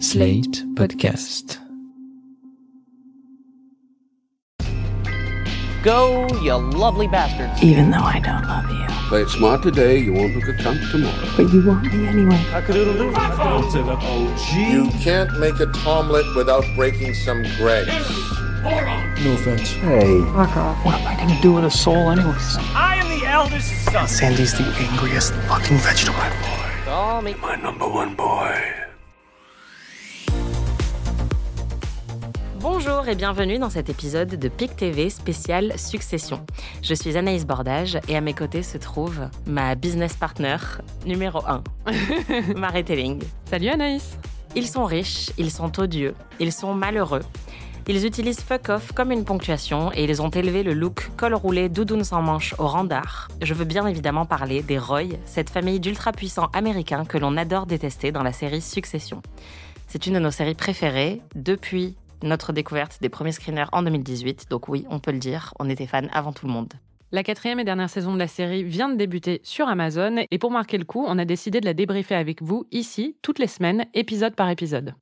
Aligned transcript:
Slate 0.00 0.64
Podcast. 0.74 1.58
Go, 5.82 6.26
you 6.42 6.54
lovely 6.54 7.06
bastards. 7.06 7.62
even 7.62 7.90
though 7.90 7.98
I 7.98 8.18
don't 8.18 8.42
love 8.48 8.68
you. 8.70 8.86
Play 9.08 9.22
it 9.22 9.28
smart 9.28 9.62
today, 9.62 9.98
you 9.98 10.12
won't 10.12 10.34
look 10.34 10.48
a 10.48 10.52
cunt 10.54 10.90
tomorrow. 10.90 11.32
But 11.36 11.52
you 11.52 11.66
want 11.66 11.84
me 11.92 12.06
anyway. 12.06 12.38
You 14.54 14.90
can't 15.00 15.38
make 15.38 15.60
a 15.60 15.66
tomlet 15.66 16.24
without 16.34 16.64
breaking 16.74 17.14
some 17.14 17.42
grapes. 17.56 17.88
No 18.64 19.32
offense. 19.34 19.72
Fuck 19.72 20.56
off. 20.56 20.84
What 20.84 20.94
am 20.96 21.06
I 21.06 21.16
gonna 21.16 21.40
do 21.40 21.52
with 21.52 21.64
a 21.64 21.70
soul 21.70 22.10
anyways? 22.10 22.56
I 22.74 22.96
am 22.96 23.20
the 23.20 23.26
eldest 23.26 23.84
son. 23.84 24.08
Sandy's 24.08 24.52
the 24.52 24.64
angriest 24.64 25.34
fucking 25.48 25.78
vegetable. 25.78 26.18
Boy. 26.18 26.70
Call 26.84 27.22
me. 27.22 27.34
My 27.34 27.56
number 27.56 27.88
one 27.88 28.14
boy. 28.14 28.83
Bonjour 32.64 33.06
et 33.08 33.14
bienvenue 33.14 33.58
dans 33.58 33.68
cet 33.68 33.90
épisode 33.90 34.36
de 34.36 34.48
PIC 34.48 34.74
TV 34.74 35.10
spécial 35.10 35.78
Succession. 35.78 36.46
Je 36.80 36.94
suis 36.94 37.18
Anaïs 37.18 37.44
Bordage 37.44 37.98
et 38.08 38.16
à 38.16 38.22
mes 38.22 38.32
côtés 38.32 38.62
se 38.62 38.78
trouve 38.78 39.28
ma 39.46 39.74
business 39.74 40.14
partner 40.14 40.56
numéro 41.04 41.42
1, 41.46 41.62
Marie 42.56 42.82
Telling. 42.82 43.22
Salut 43.44 43.68
Anaïs 43.68 44.18
Ils 44.56 44.66
sont 44.66 44.86
riches, 44.86 45.30
ils 45.36 45.50
sont 45.50 45.78
odieux, 45.78 46.14
ils 46.40 46.52
sont 46.52 46.72
malheureux. 46.72 47.20
Ils 47.86 48.06
utilisent 48.06 48.40
fuck 48.40 48.70
off 48.70 48.92
comme 48.92 49.12
une 49.12 49.26
ponctuation 49.26 49.92
et 49.92 50.04
ils 50.04 50.22
ont 50.22 50.30
élevé 50.30 50.62
le 50.62 50.72
look 50.72 51.10
col 51.18 51.34
roulé 51.34 51.68
doudoune 51.68 52.02
sans 52.02 52.22
manche 52.22 52.54
au 52.58 52.66
rang 52.66 52.84
d'art. 52.84 53.28
Je 53.42 53.52
veux 53.52 53.66
bien 53.66 53.86
évidemment 53.86 54.24
parler 54.24 54.62
des 54.62 54.78
Roy, 54.78 55.18
cette 55.26 55.50
famille 55.50 55.80
d'ultra 55.80 56.12
puissants 56.12 56.48
américains 56.54 57.04
que 57.04 57.18
l'on 57.18 57.36
adore 57.36 57.66
détester 57.66 58.10
dans 58.10 58.22
la 58.22 58.32
série 58.32 58.62
Succession. 58.62 59.20
C'est 59.86 60.06
une 60.06 60.14
de 60.14 60.18
nos 60.18 60.30
séries 60.30 60.54
préférées 60.54 61.20
depuis 61.34 61.94
notre 62.24 62.52
découverte 62.52 62.98
des 63.00 63.08
premiers 63.08 63.32
screeners 63.32 63.66
en 63.72 63.82
2018, 63.82 64.50
donc 64.50 64.68
oui, 64.68 64.84
on 64.90 64.98
peut 64.98 65.12
le 65.12 65.18
dire, 65.18 65.54
on 65.60 65.68
était 65.68 65.86
fans 65.86 66.08
avant 66.12 66.32
tout 66.32 66.46
le 66.46 66.52
monde. 66.52 66.72
La 67.12 67.22
quatrième 67.22 67.60
et 67.60 67.64
dernière 67.64 67.90
saison 67.90 68.12
de 68.12 68.18
la 68.18 68.26
série 68.26 68.64
vient 68.64 68.88
de 68.88 68.96
débuter 68.96 69.40
sur 69.44 69.68
Amazon 69.68 70.24
et 70.28 70.38
pour 70.38 70.50
marquer 70.50 70.78
le 70.78 70.84
coup, 70.84 71.04
on 71.06 71.16
a 71.16 71.24
décidé 71.24 71.60
de 71.60 71.64
la 71.64 71.74
débriefer 71.74 72.16
avec 72.16 72.42
vous 72.42 72.66
ici, 72.72 73.16
toutes 73.22 73.38
les 73.38 73.46
semaines, 73.46 73.86
épisode 73.94 74.34
par 74.34 74.50
épisode. 74.50 74.94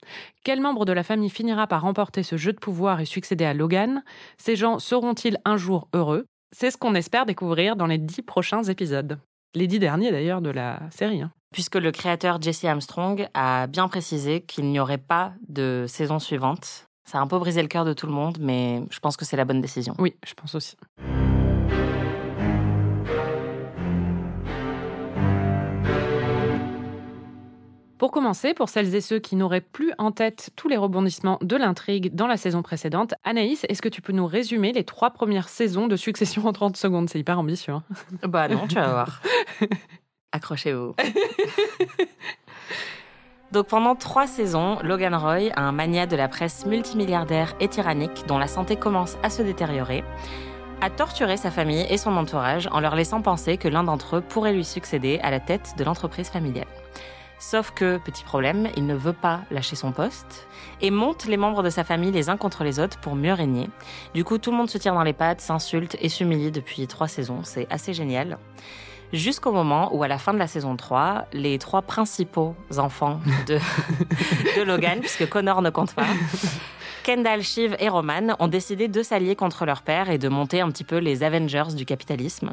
Quel 0.44 0.60
membre 0.60 0.84
de 0.84 0.92
la 0.92 1.04
famille 1.04 1.30
finira 1.30 1.66
par 1.66 1.80
remporter 1.82 2.22
ce 2.22 2.36
jeu 2.36 2.52
de 2.52 2.58
pouvoir 2.58 3.00
et 3.00 3.06
succéder 3.06 3.46
à 3.46 3.54
Logan? 3.54 4.02
Ces 4.36 4.56
gens 4.56 4.78
seront-ils 4.78 5.38
un 5.46 5.56
jour 5.56 5.88
heureux? 5.94 6.26
C'est 6.54 6.70
ce 6.70 6.76
qu'on 6.76 6.94
espère 6.94 7.24
découvrir 7.24 7.76
dans 7.76 7.86
les 7.86 7.96
dix 7.96 8.20
prochains 8.20 8.64
épisodes. 8.64 9.18
Les 9.54 9.66
dix 9.66 9.78
derniers 9.78 10.10
d'ailleurs 10.10 10.42
de 10.42 10.50
la 10.50 10.80
série. 10.90 11.22
hein. 11.22 11.30
Puisque 11.54 11.76
le 11.76 11.92
créateur 11.92 12.42
Jesse 12.42 12.64
Armstrong 12.64 13.26
a 13.32 13.66
bien 13.68 13.88
précisé 13.88 14.42
qu'il 14.42 14.66
n'y 14.66 14.80
aurait 14.80 14.98
pas 14.98 15.32
de 15.48 15.86
saison 15.88 16.18
suivante. 16.18 16.84
Ça 17.04 17.18
a 17.18 17.20
un 17.20 17.26
peu 17.26 17.38
brisé 17.38 17.60
le 17.62 17.68
cœur 17.68 17.84
de 17.84 17.92
tout 17.92 18.06
le 18.06 18.12
monde, 18.12 18.38
mais 18.40 18.82
je 18.90 19.00
pense 19.00 19.16
que 19.16 19.24
c'est 19.24 19.36
la 19.36 19.44
bonne 19.44 19.60
décision. 19.60 19.94
Oui, 19.98 20.14
je 20.26 20.34
pense 20.34 20.54
aussi. 20.54 20.76
Pour 27.98 28.10
commencer, 28.10 28.52
pour 28.52 28.68
celles 28.68 28.96
et 28.96 29.00
ceux 29.00 29.20
qui 29.20 29.36
n'auraient 29.36 29.60
plus 29.60 29.92
en 29.96 30.10
tête 30.10 30.50
tous 30.56 30.66
les 30.68 30.76
rebondissements 30.76 31.38
de 31.40 31.54
l'intrigue 31.56 32.12
dans 32.12 32.26
la 32.26 32.36
saison 32.36 32.60
précédente, 32.60 33.14
Anaïs, 33.22 33.64
est-ce 33.68 33.80
que 33.80 33.88
tu 33.88 34.02
peux 34.02 34.12
nous 34.12 34.26
résumer 34.26 34.72
les 34.72 34.82
trois 34.82 35.10
premières 35.10 35.48
saisons 35.48 35.86
de 35.86 35.94
Succession 35.94 36.44
en 36.46 36.52
30 36.52 36.76
secondes? 36.76 37.08
C'est 37.08 37.20
hyper 37.20 37.38
ambitieux. 37.38 37.74
hein. 37.74 37.84
Bah 38.24 38.48
non, 38.48 38.66
tu 38.66 38.74
vas 38.74 38.88
voir. 38.90 39.22
Accrochez-vous. 40.32 40.96
Donc 43.52 43.66
pendant 43.66 43.94
trois 43.94 44.26
saisons, 44.26 44.78
Logan 44.82 45.14
Roy, 45.14 45.50
un 45.56 45.72
mania 45.72 46.06
de 46.06 46.16
la 46.16 46.26
presse 46.26 46.64
multimilliardaire 46.64 47.54
et 47.60 47.68
tyrannique 47.68 48.24
dont 48.26 48.38
la 48.38 48.46
santé 48.46 48.76
commence 48.76 49.18
à 49.22 49.28
se 49.28 49.42
détériorer, 49.42 50.04
a 50.80 50.88
torturé 50.88 51.36
sa 51.36 51.50
famille 51.50 51.86
et 51.90 51.98
son 51.98 52.16
entourage 52.16 52.66
en 52.72 52.80
leur 52.80 52.96
laissant 52.96 53.20
penser 53.20 53.58
que 53.58 53.68
l'un 53.68 53.84
d'entre 53.84 54.16
eux 54.16 54.20
pourrait 54.22 54.54
lui 54.54 54.64
succéder 54.64 55.20
à 55.22 55.30
la 55.30 55.38
tête 55.38 55.74
de 55.76 55.84
l'entreprise 55.84 56.30
familiale. 56.30 56.66
Sauf 57.38 57.72
que, 57.72 57.98
petit 57.98 58.24
problème, 58.24 58.68
il 58.76 58.86
ne 58.86 58.94
veut 58.94 59.12
pas 59.12 59.40
lâcher 59.50 59.76
son 59.76 59.92
poste 59.92 60.46
et 60.80 60.90
monte 60.90 61.26
les 61.26 61.36
membres 61.36 61.62
de 61.62 61.70
sa 61.70 61.84
famille 61.84 62.12
les 62.12 62.30
uns 62.30 62.38
contre 62.38 62.64
les 62.64 62.80
autres 62.80 62.98
pour 63.00 63.16
mieux 63.16 63.34
régner. 63.34 63.68
Du 64.14 64.24
coup, 64.24 64.38
tout 64.38 64.50
le 64.50 64.56
monde 64.56 64.70
se 64.70 64.78
tire 64.78 64.94
dans 64.94 65.02
les 65.02 65.12
pattes, 65.12 65.42
s'insulte 65.42 65.98
et 66.00 66.08
s'humilie 66.08 66.52
depuis 66.52 66.86
trois 66.86 67.08
saisons. 67.08 67.40
C'est 67.42 67.66
assez 67.68 67.92
génial. 67.92 68.38
Jusqu'au 69.12 69.52
moment 69.52 69.94
où, 69.94 70.02
à 70.02 70.08
la 70.08 70.18
fin 70.18 70.32
de 70.32 70.38
la 70.38 70.46
saison 70.46 70.76
3, 70.76 71.26
les 71.32 71.58
trois 71.58 71.82
principaux 71.82 72.54
enfants 72.78 73.20
de, 73.46 73.58
de 74.56 74.62
Logan, 74.62 75.00
puisque 75.00 75.28
Connor 75.28 75.60
ne 75.60 75.70
compte 75.70 75.92
pas, 75.92 76.06
Kendall, 77.02 77.42
Shiv 77.42 77.76
et 77.78 77.88
Roman 77.88 78.36
ont 78.38 78.48
décidé 78.48 78.88
de 78.88 79.02
s'allier 79.02 79.36
contre 79.36 79.66
leur 79.66 79.82
père 79.82 80.08
et 80.08 80.18
de 80.18 80.28
monter 80.28 80.60
un 80.60 80.70
petit 80.70 80.84
peu 80.84 80.98
les 80.98 81.22
Avengers 81.22 81.74
du 81.76 81.84
capitalisme. 81.84 82.52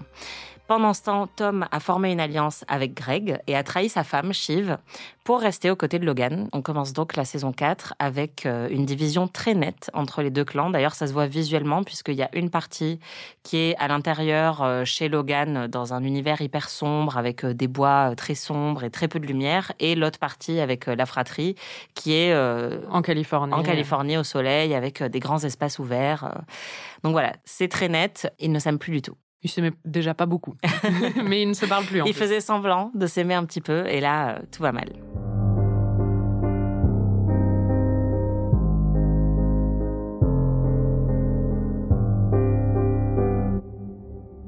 Pendant 0.69 0.93
ce 0.93 1.01
temps, 1.01 1.25
Tom 1.25 1.65
a 1.71 1.79
formé 1.79 2.11
une 2.11 2.19
alliance 2.19 2.63
avec 2.67 2.93
Greg 2.93 3.39
et 3.47 3.55
a 3.55 3.63
trahi 3.63 3.89
sa 3.89 4.03
femme, 4.03 4.33
Shiv, 4.33 4.77
pour 5.23 5.39
rester 5.39 5.71
aux 5.71 5.75
côtés 5.75 5.97
de 5.97 6.05
Logan. 6.05 6.47
On 6.53 6.61
commence 6.61 6.93
donc 6.93 7.15
la 7.15 7.25
saison 7.25 7.51
4 7.51 7.95
avec 7.97 8.45
euh, 8.45 8.67
une 8.69 8.85
division 8.85 9.27
très 9.27 9.55
nette 9.55 9.89
entre 9.95 10.21
les 10.21 10.29
deux 10.29 10.45
clans. 10.45 10.69
D'ailleurs, 10.69 10.93
ça 10.93 11.07
se 11.07 11.13
voit 11.13 11.25
visuellement 11.25 11.83
puisqu'il 11.83 12.13
y 12.13 12.21
a 12.21 12.29
une 12.33 12.51
partie 12.51 12.99
qui 13.41 13.57
est 13.57 13.75
à 13.77 13.87
l'intérieur 13.87 14.61
euh, 14.61 14.85
chez 14.85 15.09
Logan 15.09 15.65
dans 15.65 15.95
un 15.95 16.03
univers 16.03 16.39
hyper 16.39 16.69
sombre 16.69 17.17
avec 17.17 17.43
euh, 17.45 17.55
des 17.55 17.67
bois 17.67 18.13
très 18.15 18.35
sombres 18.35 18.83
et 18.83 18.91
très 18.91 19.07
peu 19.07 19.19
de 19.19 19.25
lumière 19.25 19.71
et 19.79 19.95
l'autre 19.95 20.19
partie 20.19 20.59
avec 20.59 20.85
la 20.85 21.07
fratrie 21.07 21.55
qui 21.95 22.13
est 22.13 22.31
En 22.91 23.01
Californie. 23.01 23.55
en 23.55 23.63
Californie 23.63 24.17
au 24.17 24.23
soleil 24.23 24.75
avec 24.75 25.01
des 25.01 25.19
grands 25.19 25.43
espaces 25.43 25.79
ouverts. 25.79 26.43
Donc 27.01 27.13
voilà, 27.13 27.33
c'est 27.43 27.69
très 27.69 27.89
net. 27.89 28.31
Ils 28.37 28.51
ne 28.51 28.59
s'aiment 28.59 28.77
plus 28.77 28.91
du 28.91 29.01
tout. 29.01 29.15
Il 29.41 29.49
s'aimait 29.49 29.71
déjà 29.85 30.13
pas 30.13 30.25
beaucoup. 30.25 30.55
Mais 31.25 31.41
il 31.41 31.47
ne 31.49 31.53
se 31.53 31.65
parle 31.65 31.85
plus 31.85 32.01
en 32.01 32.05
Ils 32.05 32.13
plus. 32.13 32.19
faisaient 32.19 32.41
semblant 32.41 32.91
de 32.93 33.07
s'aimer 33.07 33.35
un 33.35 33.45
petit 33.45 33.61
peu 33.61 33.87
et 33.87 34.01
là, 34.01 34.31
euh, 34.35 34.39
tout 34.51 34.61
va 34.61 34.71
mal. 34.71 34.89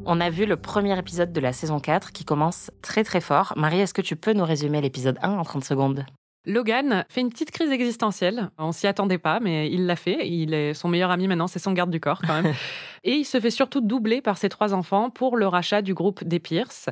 On 0.06 0.20
a 0.20 0.30
vu 0.30 0.46
le 0.46 0.58
premier 0.58 0.98
épisode 0.98 1.32
de 1.32 1.40
la 1.40 1.54
saison 1.54 1.80
4 1.80 2.12
qui 2.12 2.26
commence 2.26 2.72
très 2.82 3.04
très 3.04 3.22
fort. 3.22 3.54
Marie, 3.56 3.80
est-ce 3.80 3.94
que 3.94 4.02
tu 4.02 4.16
peux 4.16 4.34
nous 4.34 4.44
résumer 4.44 4.82
l'épisode 4.82 5.18
1 5.22 5.32
en 5.38 5.44
30 5.44 5.64
secondes? 5.64 6.06
Logan 6.46 7.06
fait 7.10 7.22
une 7.22 7.30
petite 7.30 7.52
crise 7.52 7.72
existentielle. 7.72 8.50
On 8.58 8.72
s'y 8.72 8.88
attendait 8.88 9.20
pas, 9.20 9.40
mais 9.40 9.72
il 9.72 9.86
l'a 9.86 9.96
fait. 9.96 10.28
Il 10.28 10.54
est 10.54 10.74
son 10.74 10.88
meilleur 10.88 11.12
ami 11.12 11.28
maintenant, 11.28 11.48
c'est 11.48 11.60
son 11.60 11.72
garde 11.72 11.92
du 11.92 12.00
corps 12.00 12.22
quand 12.26 12.42
même. 12.42 12.54
Et 13.04 13.14
il 13.14 13.26
se 13.26 13.40
fait 13.40 13.52
surtout 13.52 13.82
doubler 13.82 14.22
par 14.22 14.38
ses 14.38 14.50
trois 14.50 14.74
enfants 14.74 15.10
pour 15.10 15.38
le 15.38 15.48
rachat 15.48 15.82
du 15.82 15.94
groupe 15.94 16.24
des 16.24 16.40
Pierce. 16.40 16.90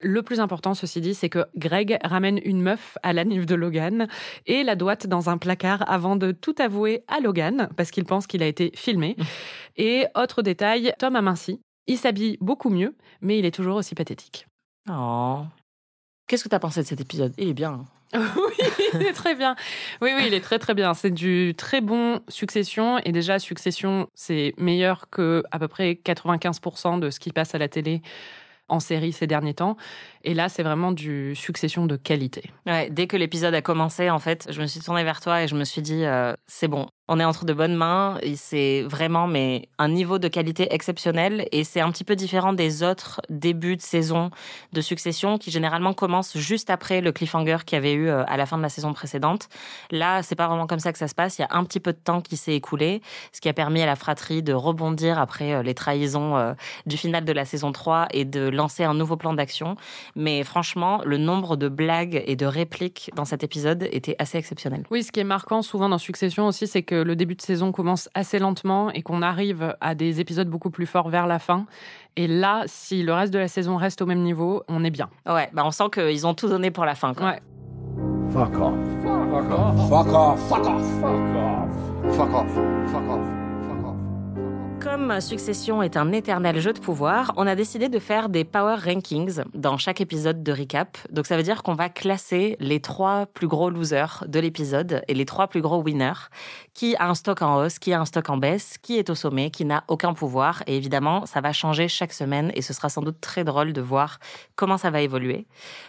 Le 0.00 0.22
plus 0.22 0.40
important, 0.40 0.74
ceci 0.74 1.00
dit, 1.00 1.14
c'est 1.14 1.28
que 1.28 1.46
Greg 1.56 1.98
ramène 2.02 2.40
une 2.44 2.60
meuf 2.60 2.98
à 3.02 3.12
la 3.12 3.24
de 3.24 3.54
Logan 3.54 4.08
et 4.46 4.64
la 4.64 4.74
doite 4.74 5.06
dans 5.06 5.30
un 5.30 5.38
placard 5.38 5.84
avant 5.88 6.16
de 6.16 6.32
tout 6.32 6.54
avouer 6.58 7.04
à 7.06 7.20
Logan 7.20 7.68
parce 7.76 7.90
qu'il 7.92 8.04
pense 8.04 8.26
qu'il 8.26 8.42
a 8.42 8.46
été 8.46 8.72
filmé. 8.74 9.16
Et 9.76 10.06
autre 10.16 10.42
détail, 10.42 10.92
Tom 10.98 11.16
a 11.16 11.22
minci. 11.22 11.60
Il 11.86 11.96
s'habille 11.96 12.36
beaucoup 12.40 12.68
mieux, 12.68 12.94
mais 13.20 13.38
il 13.38 13.46
est 13.46 13.54
toujours 13.54 13.76
aussi 13.76 13.94
pathétique. 13.94 14.46
Oh. 14.90 15.44
Qu'est-ce 16.26 16.44
que 16.44 16.48
tu 16.48 16.54
as 16.54 16.60
pensé 16.60 16.82
de 16.82 16.86
cet 16.86 17.00
épisode? 17.00 17.32
Il 17.38 17.48
est 17.48 17.54
bien. 17.54 17.86
oui, 18.14 18.66
il 18.94 19.02
est 19.02 19.12
très 19.12 19.34
bien. 19.34 19.56
Oui, 20.02 20.10
oui, 20.14 20.24
il 20.26 20.34
est 20.34 20.40
très 20.40 20.58
très 20.58 20.74
bien. 20.74 20.92
C'est 20.92 21.10
du 21.10 21.54
très 21.56 21.80
bon 21.80 22.20
Succession 22.28 22.98
et 23.04 23.12
déjà 23.12 23.38
Succession, 23.38 24.08
c'est 24.14 24.52
meilleur 24.58 25.08
que 25.10 25.42
à 25.50 25.58
peu 25.58 25.68
près 25.68 25.98
95% 26.04 26.98
de 26.98 27.10
ce 27.10 27.18
qui 27.18 27.30
passe 27.30 27.54
à 27.54 27.58
la 27.58 27.68
télé 27.68 28.02
en 28.68 28.80
série 28.80 29.12
ces 29.12 29.26
derniers 29.26 29.54
temps. 29.54 29.76
Et 30.24 30.34
là, 30.34 30.48
c'est 30.48 30.62
vraiment 30.62 30.92
du 30.92 31.34
Succession 31.34 31.86
de 31.86 31.96
qualité. 31.96 32.50
Dès 32.90 33.06
que 33.06 33.16
l'épisode 33.16 33.54
a 33.54 33.62
commencé, 33.62 34.10
en 34.10 34.18
fait, 34.18 34.48
je 34.50 34.60
me 34.60 34.66
suis 34.66 34.80
tournée 34.80 35.04
vers 35.04 35.20
toi 35.20 35.42
et 35.42 35.48
je 35.48 35.54
me 35.54 35.64
suis 35.64 35.82
dit, 35.82 36.04
euh, 36.04 36.34
c'est 36.46 36.68
bon, 36.68 36.86
on 37.08 37.18
est 37.18 37.24
entre 37.24 37.44
de 37.44 37.52
bonnes 37.52 37.74
mains. 37.74 38.18
C'est 38.36 38.82
vraiment 38.82 39.26
mais 39.26 39.68
un 39.78 39.88
niveau 39.88 40.18
de 40.18 40.28
qualité 40.28 40.72
exceptionnel 40.72 41.46
et 41.50 41.64
c'est 41.64 41.80
un 41.80 41.90
petit 41.90 42.04
peu 42.04 42.16
différent 42.16 42.52
des 42.52 42.82
autres 42.82 43.20
débuts 43.28 43.76
de 43.76 43.82
saison 43.82 44.30
de 44.72 44.80
Succession 44.80 45.38
qui 45.38 45.50
généralement 45.50 45.92
commencent 45.92 46.36
juste 46.38 46.70
après 46.70 47.00
le 47.00 47.12
cliffhanger 47.12 47.58
qu'il 47.66 47.76
y 47.76 47.78
avait 47.78 47.92
eu 47.92 48.08
euh, 48.08 48.24
à 48.26 48.36
la 48.36 48.46
fin 48.46 48.56
de 48.56 48.62
la 48.62 48.68
saison 48.68 48.92
précédente. 48.92 49.48
Là, 49.90 50.22
c'est 50.22 50.36
pas 50.36 50.46
vraiment 50.46 50.66
comme 50.66 50.78
ça 50.78 50.92
que 50.92 50.98
ça 50.98 51.08
se 51.08 51.14
passe. 51.14 51.38
Il 51.38 51.42
y 51.42 51.44
a 51.44 51.48
un 51.50 51.64
petit 51.64 51.80
peu 51.80 51.92
de 51.92 51.98
temps 51.98 52.20
qui 52.20 52.36
s'est 52.36 52.54
écoulé, 52.54 53.02
ce 53.32 53.40
qui 53.40 53.48
a 53.48 53.52
permis 53.52 53.82
à 53.82 53.86
la 53.86 53.96
fratrie 53.96 54.42
de 54.42 54.52
rebondir 54.52 55.18
après 55.18 55.52
euh, 55.52 55.62
les 55.62 55.74
trahisons 55.74 56.54
du 56.86 56.96
final 56.96 57.24
de 57.24 57.32
la 57.32 57.44
saison 57.44 57.72
3 57.72 58.08
et 58.12 58.24
de 58.24 58.48
lancer 58.48 58.84
un 58.84 58.94
nouveau 58.94 59.16
plan 59.16 59.32
d'action. 59.32 59.76
Mais 60.14 60.42
franchement, 60.44 61.00
le 61.04 61.16
nombre 61.16 61.56
de 61.56 61.68
blagues 61.68 62.22
et 62.26 62.36
de 62.36 62.46
répliques 62.46 63.10
dans 63.16 63.24
cet 63.24 63.42
épisode 63.42 63.88
était 63.92 64.16
assez 64.18 64.38
exceptionnel. 64.38 64.84
Oui, 64.90 65.02
ce 65.02 65.12
qui 65.12 65.20
est 65.20 65.24
marquant 65.24 65.62
souvent 65.62 65.88
dans 65.88 65.98
Succession 65.98 66.46
aussi, 66.46 66.66
c'est 66.66 66.82
que 66.82 66.94
le 66.94 67.16
début 67.16 67.34
de 67.34 67.42
saison 67.42 67.72
commence 67.72 68.08
assez 68.14 68.38
lentement 68.38 68.90
et 68.90 69.02
qu'on 69.02 69.22
arrive 69.22 69.76
à 69.80 69.94
des 69.94 70.20
épisodes 70.20 70.48
beaucoup 70.48 70.70
plus 70.70 70.86
forts 70.86 71.08
vers 71.08 71.26
la 71.26 71.38
fin. 71.38 71.66
Et 72.16 72.26
là, 72.26 72.64
si 72.66 73.02
le 73.02 73.12
reste 73.14 73.32
de 73.32 73.38
la 73.38 73.48
saison 73.48 73.76
reste 73.76 74.02
au 74.02 74.06
même 74.06 74.22
niveau, 74.22 74.62
on 74.68 74.84
est 74.84 74.90
bien. 74.90 75.08
Ouais, 75.26 75.48
bah 75.52 75.62
on 75.64 75.70
sent 75.70 75.90
qu'ils 75.92 76.26
ont 76.26 76.34
tout 76.34 76.48
donné 76.48 76.70
pour 76.70 76.84
la 76.84 76.94
fin. 76.94 77.14
Quoi. 77.14 77.26
Ouais. 77.26 77.42
Fuck 78.32 78.54
off. 78.60 78.74
Fuck 79.02 79.50
off. 79.50 79.88
Fuck 79.88 80.08
off. 80.12 80.48
Fuck 80.48 80.66
off. 80.66 80.82
Fuck 81.00 81.14
off. 81.36 82.16
Fuck 82.16 82.34
off. 82.34 82.92
Fuck 82.92 83.10
off. 83.10 83.41
Comme 84.82 85.20
Succession 85.20 85.80
est 85.80 85.96
un 85.96 86.10
éternel 86.10 86.58
jeu 86.58 86.72
de 86.72 86.80
pouvoir, 86.80 87.32
on 87.36 87.46
a 87.46 87.54
décidé 87.54 87.88
de 87.88 88.00
faire 88.00 88.28
des 88.28 88.42
Power 88.42 88.74
Rankings 88.74 89.42
dans 89.54 89.76
chaque 89.76 90.00
épisode 90.00 90.42
de 90.42 90.50
recap. 90.52 90.98
Donc 91.10 91.26
ça 91.26 91.36
veut 91.36 91.44
dire 91.44 91.62
qu'on 91.62 91.74
va 91.74 91.88
classer 91.88 92.56
les 92.58 92.80
trois 92.80 93.26
plus 93.26 93.46
gros 93.46 93.70
losers 93.70 94.24
de 94.26 94.40
l'épisode 94.40 95.02
et 95.06 95.14
les 95.14 95.24
trois 95.24 95.46
plus 95.46 95.60
gros 95.60 95.80
winners. 95.80 96.28
Qui 96.74 96.96
a 96.96 97.08
un 97.08 97.14
stock 97.14 97.42
en 97.42 97.58
hausse, 97.58 97.78
qui 97.78 97.92
a 97.92 98.00
un 98.00 98.04
stock 98.04 98.28
en 98.28 98.38
baisse, 98.38 98.76
qui 98.78 98.98
est 98.98 99.08
au 99.08 99.14
sommet, 99.14 99.50
qui 99.50 99.64
n'a 99.64 99.84
aucun 99.86 100.14
pouvoir. 100.14 100.64
Et 100.66 100.76
évidemment, 100.76 101.26
ça 101.26 101.40
va 101.40 101.52
changer 101.52 101.86
chaque 101.86 102.12
semaine 102.12 102.50
et 102.54 102.62
ce 102.62 102.72
sera 102.72 102.88
sans 102.88 103.02
doute 103.02 103.20
très 103.20 103.44
drôle 103.44 103.72
de 103.72 103.80
voir 103.80 104.18
comment 104.56 104.78
ça 104.78 104.90
va 104.90 105.00
évoluer. 105.00 105.46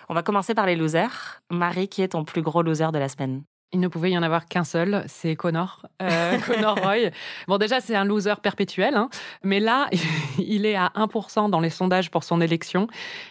On 0.07 0.13
va 0.13 0.21
commencer 0.21 0.53
par 0.53 0.67
les 0.67 0.75
losers. 0.75 1.41
Marie, 1.49 1.87
qui 1.87 2.03
est 2.03 2.09
ton 2.09 2.23
plus 2.23 2.43
gros 2.43 2.61
loser 2.61 2.91
de 2.91 2.99
la 2.99 3.09
semaine? 3.09 3.43
Il 3.73 3.79
ne 3.79 3.87
pouvait 3.87 4.11
y 4.11 4.17
en 4.17 4.21
avoir 4.21 4.45
qu'un 4.45 4.63
seul, 4.63 5.03
c'est 5.07 5.35
Connor, 5.35 5.87
euh, 6.01 6.37
Connor 6.45 6.77
Roy. 6.77 7.09
Bon, 7.47 7.57
déjà, 7.57 7.81
c'est 7.81 7.95
un 7.95 8.05
loser 8.05 8.35
perpétuel, 8.41 8.95
hein, 8.95 9.09
mais 9.43 9.59
là, 9.59 9.89
il 10.37 10.67
est 10.67 10.75
à 10.75 10.91
1% 10.95 11.49
dans 11.49 11.59
les 11.59 11.71
sondages 11.71 12.11
pour 12.11 12.23
son 12.23 12.39
élection 12.39 12.87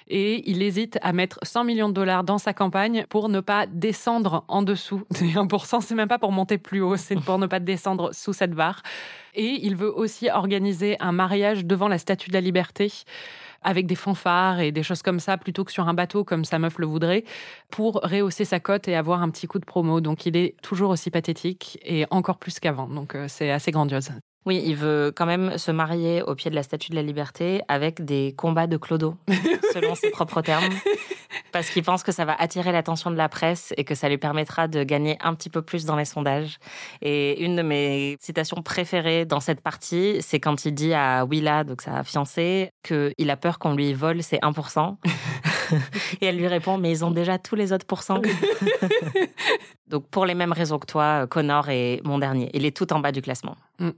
et 0.08 0.50
il 0.50 0.62
hésite 0.62 0.98
à 1.00 1.12
mettre 1.12 1.38
100 1.44 1.62
millions 1.62 1.88
de 1.88 1.94
dollars 1.94 2.24
dans 2.24 2.38
sa 2.38 2.52
campagne 2.52 3.06
pour 3.08 3.28
ne 3.28 3.38
pas 3.38 3.66
descendre 3.66 4.44
en 4.48 4.62
dessous 4.62 5.02
des 5.10 5.34
1%. 5.34 5.80
C'est 5.80 5.94
même 5.94 6.08
pas 6.08 6.18
pour 6.18 6.32
monter 6.32 6.58
plus 6.58 6.80
haut, 6.80 6.96
c'est 6.96 7.20
pour 7.20 7.38
ne 7.38 7.46
pas 7.46 7.60
descendre 7.60 8.12
sous 8.12 8.32
cette 8.32 8.52
barre. 8.52 8.82
Et 9.34 9.64
il 9.64 9.76
veut 9.76 9.96
aussi 9.96 10.28
organiser 10.28 10.96
un 11.00 11.12
mariage 11.12 11.64
devant 11.64 11.88
la 11.88 11.98
Statue 11.98 12.30
de 12.30 12.34
la 12.34 12.40
Liberté 12.40 12.92
avec 13.64 13.86
des 13.86 13.94
fanfares 13.94 14.60
et 14.60 14.72
des 14.72 14.82
choses 14.82 15.02
comme 15.02 15.20
ça, 15.20 15.38
plutôt 15.38 15.64
que 15.64 15.72
sur 15.72 15.88
un 15.88 15.94
bateau 15.94 16.24
comme 16.24 16.44
sa 16.44 16.58
meuf 16.58 16.78
le 16.78 16.86
voudrait, 16.86 17.24
pour 17.70 18.00
rehausser 18.02 18.44
sa 18.44 18.60
cote 18.60 18.88
et 18.88 18.96
avoir 18.96 19.22
un 19.22 19.30
petit 19.30 19.46
coup 19.46 19.58
de 19.58 19.64
promo. 19.64 20.00
Donc 20.00 20.26
il 20.26 20.36
est 20.36 20.60
toujours 20.62 20.90
aussi 20.90 21.10
pathétique 21.10 21.78
et 21.84 22.06
encore 22.10 22.38
plus 22.38 22.60
qu'avant. 22.60 22.88
Donc 22.88 23.14
euh, 23.14 23.26
c'est 23.28 23.50
assez 23.50 23.70
grandiose. 23.70 24.10
Oui, 24.44 24.60
il 24.66 24.74
veut 24.74 25.12
quand 25.14 25.26
même 25.26 25.56
se 25.56 25.70
marier 25.70 26.22
au 26.22 26.34
pied 26.34 26.50
de 26.50 26.56
la 26.56 26.64
Statue 26.64 26.90
de 26.90 26.96
la 26.96 27.02
Liberté 27.02 27.62
avec 27.68 28.04
des 28.04 28.34
combats 28.36 28.66
de 28.66 28.76
clodo, 28.76 29.14
selon 29.72 29.94
ses 29.94 30.10
propres 30.10 30.42
termes, 30.42 30.68
parce 31.52 31.70
qu'il 31.70 31.84
pense 31.84 32.02
que 32.02 32.10
ça 32.10 32.24
va 32.24 32.34
attirer 32.34 32.72
l'attention 32.72 33.12
de 33.12 33.16
la 33.16 33.28
presse 33.28 33.72
et 33.76 33.84
que 33.84 33.94
ça 33.94 34.08
lui 34.08 34.18
permettra 34.18 34.66
de 34.66 34.82
gagner 34.82 35.16
un 35.20 35.34
petit 35.34 35.48
peu 35.48 35.62
plus 35.62 35.84
dans 35.84 35.94
les 35.94 36.04
sondages. 36.04 36.58
Et 37.02 37.44
une 37.44 37.54
de 37.54 37.62
mes 37.62 38.16
citations 38.20 38.62
préférées 38.62 39.24
dans 39.26 39.38
cette 39.38 39.60
partie, 39.60 40.16
c'est 40.20 40.40
quand 40.40 40.64
il 40.64 40.74
dit 40.74 40.92
à 40.92 41.24
Willa, 41.24 41.62
donc 41.62 41.80
sa 41.82 42.02
fiancée, 42.02 42.70
qu'il 42.82 43.30
a 43.30 43.36
peur 43.36 43.60
qu'on 43.60 43.74
lui 43.74 43.94
vole 43.94 44.24
ses 44.24 44.38
1%. 44.38 44.96
et 46.20 46.26
elle 46.26 46.36
lui 46.36 46.48
répond, 46.48 46.78
mais 46.78 46.90
ils 46.90 47.04
ont 47.04 47.12
déjà 47.12 47.38
tous 47.38 47.54
les 47.54 47.72
autres 47.72 47.86
pourcents. 47.86 48.20
donc 49.86 50.08
pour 50.08 50.26
les 50.26 50.34
mêmes 50.34 50.52
raisons 50.52 50.80
que 50.80 50.86
toi, 50.86 51.28
Connor 51.28 51.68
est 51.68 52.00
mon 52.04 52.18
dernier. 52.18 52.50
Il 52.54 52.64
est 52.64 52.76
tout 52.76 52.92
en 52.92 52.98
bas 52.98 53.12
du 53.12 53.22
classement. 53.22 53.56
Mm. 53.78 53.90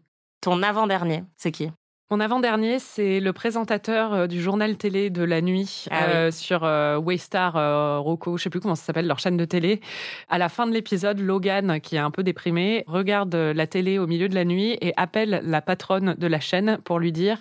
Ton 0.44 0.62
avant-dernier, 0.62 1.24
c'est 1.38 1.52
qui? 1.52 1.70
Mon 2.10 2.20
avant-dernier, 2.20 2.78
c'est 2.78 3.18
le 3.18 3.32
présentateur 3.32 4.12
euh, 4.12 4.26
du 4.26 4.42
journal 4.42 4.76
télé 4.76 5.08
de 5.08 5.24
la 5.24 5.40
nuit 5.40 5.86
Ah 5.90 6.04
euh, 6.04 6.30
sur 6.30 6.64
euh, 6.64 6.98
Waystar, 6.98 7.56
euh, 7.56 7.98
Rocco, 7.98 8.36
je 8.36 8.42
sais 8.42 8.50
plus 8.50 8.60
comment 8.60 8.74
ça 8.74 8.84
s'appelle, 8.84 9.06
leur 9.06 9.18
chaîne 9.18 9.38
de 9.38 9.46
télé. 9.46 9.80
À 10.28 10.36
la 10.36 10.50
fin 10.50 10.66
de 10.66 10.72
l'épisode, 10.72 11.18
Logan, 11.18 11.80
qui 11.80 11.96
est 11.96 12.00
un 12.00 12.10
peu 12.10 12.22
déprimé, 12.22 12.84
regarde 12.86 13.34
la 13.34 13.66
télé 13.66 13.98
au 13.98 14.06
milieu 14.06 14.28
de 14.28 14.34
la 14.34 14.44
nuit 14.44 14.76
et 14.82 14.92
appelle 14.98 15.40
la 15.42 15.62
patronne 15.62 16.14
de 16.18 16.26
la 16.26 16.40
chaîne 16.40 16.76
pour 16.84 16.98
lui 16.98 17.10
dire 17.10 17.38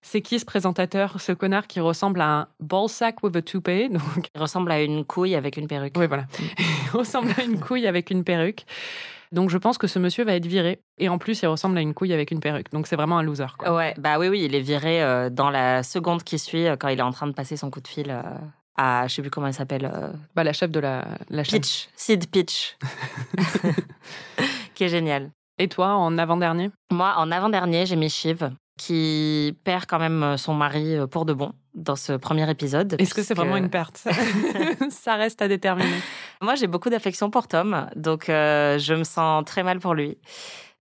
c'est 0.00 0.22
qui 0.22 0.38
ce 0.38 0.44
présentateur, 0.44 1.20
ce 1.20 1.32
connard 1.32 1.66
qui 1.66 1.80
ressemble 1.80 2.20
à 2.20 2.28
un 2.28 2.48
ball 2.60 2.88
sack 2.88 3.20
with 3.24 3.34
a 3.34 3.42
toupee 3.42 3.88
Donc, 3.90 4.30
Il 4.32 4.40
ressemble 4.40 4.70
à 4.70 4.80
une 4.80 5.04
couille 5.04 5.34
avec 5.34 5.56
une 5.56 5.66
perruque. 5.66 5.94
oui, 5.96 6.06
voilà. 6.06 6.26
Il 6.58 6.96
ressemble 6.96 7.32
à 7.36 7.42
une 7.42 7.58
couille 7.58 7.88
avec 7.88 8.10
une 8.10 8.22
perruque. 8.22 8.64
Donc, 9.32 9.50
je 9.50 9.58
pense 9.58 9.78
que 9.78 9.86
ce 9.86 9.98
monsieur 9.98 10.24
va 10.24 10.34
être 10.34 10.46
viré. 10.46 10.80
Et 10.98 11.08
en 11.08 11.18
plus, 11.18 11.40
il 11.42 11.46
ressemble 11.46 11.78
à 11.78 11.80
une 11.80 11.94
couille 11.94 12.12
avec 12.12 12.30
une 12.30 12.40
perruque. 12.40 12.70
Donc, 12.72 12.86
c'est 12.86 12.96
vraiment 12.96 13.18
un 13.18 13.22
loser. 13.22 13.46
Quoi. 13.58 13.74
Ouais, 13.74 13.94
bah 13.98 14.18
oui, 14.18 14.28
oui, 14.28 14.42
il 14.44 14.54
est 14.54 14.60
viré 14.60 15.02
euh, 15.02 15.30
dans 15.30 15.50
la 15.50 15.82
seconde 15.82 16.22
qui 16.22 16.38
suit 16.38 16.66
euh, 16.66 16.76
quand 16.76 16.88
il 16.88 16.98
est 16.98 17.02
en 17.02 17.12
train 17.12 17.26
de 17.26 17.32
passer 17.32 17.56
son 17.56 17.70
coup 17.70 17.80
de 17.80 17.88
fil 17.88 18.10
euh, 18.10 18.22
à, 18.76 19.06
je 19.08 19.14
sais 19.14 19.22
plus 19.22 19.30
comment 19.30 19.48
elle 19.48 19.54
s'appelle, 19.54 19.90
Bah, 20.34 20.44
la 20.44 20.52
chef 20.52 20.70
de 20.70 20.80
la, 20.80 21.04
la 21.30 21.44
chaîne. 21.44 21.60
Pitch, 21.60 21.88
Sid 21.96 22.30
Pitch, 22.30 22.76
qui 24.74 24.84
est 24.84 24.88
génial. 24.88 25.30
Et 25.58 25.68
toi, 25.68 25.94
en 25.96 26.16
avant-dernier? 26.16 26.70
Moi, 26.92 27.12
en 27.16 27.32
avant-dernier, 27.32 27.86
j'ai 27.86 27.96
mis 27.96 28.08
Shiv, 28.08 28.50
qui 28.78 29.54
perd 29.64 29.84
quand 29.84 29.98
même 29.98 30.22
euh, 30.22 30.36
son 30.38 30.54
mari 30.54 30.96
euh, 30.96 31.06
pour 31.06 31.26
de 31.26 31.34
bon 31.34 31.52
dans 31.74 31.96
ce 31.96 32.14
premier 32.14 32.50
épisode. 32.50 32.96
Est-ce 32.98 33.14
que 33.14 33.22
c'est 33.22 33.34
vraiment 33.34 33.56
une 33.56 33.68
perte 33.68 34.02
Ça 34.90 35.16
reste 35.16 35.42
à 35.42 35.48
déterminer. 35.48 36.00
Moi, 36.40 36.54
j'ai 36.54 36.66
beaucoup 36.66 36.88
d'affection 36.88 37.30
pour 37.30 37.46
Tom, 37.46 37.86
donc 37.94 38.28
euh, 38.28 38.78
je 38.78 38.94
me 38.94 39.04
sens 39.04 39.44
très 39.44 39.62
mal 39.62 39.78
pour 39.78 39.94
lui. 39.94 40.16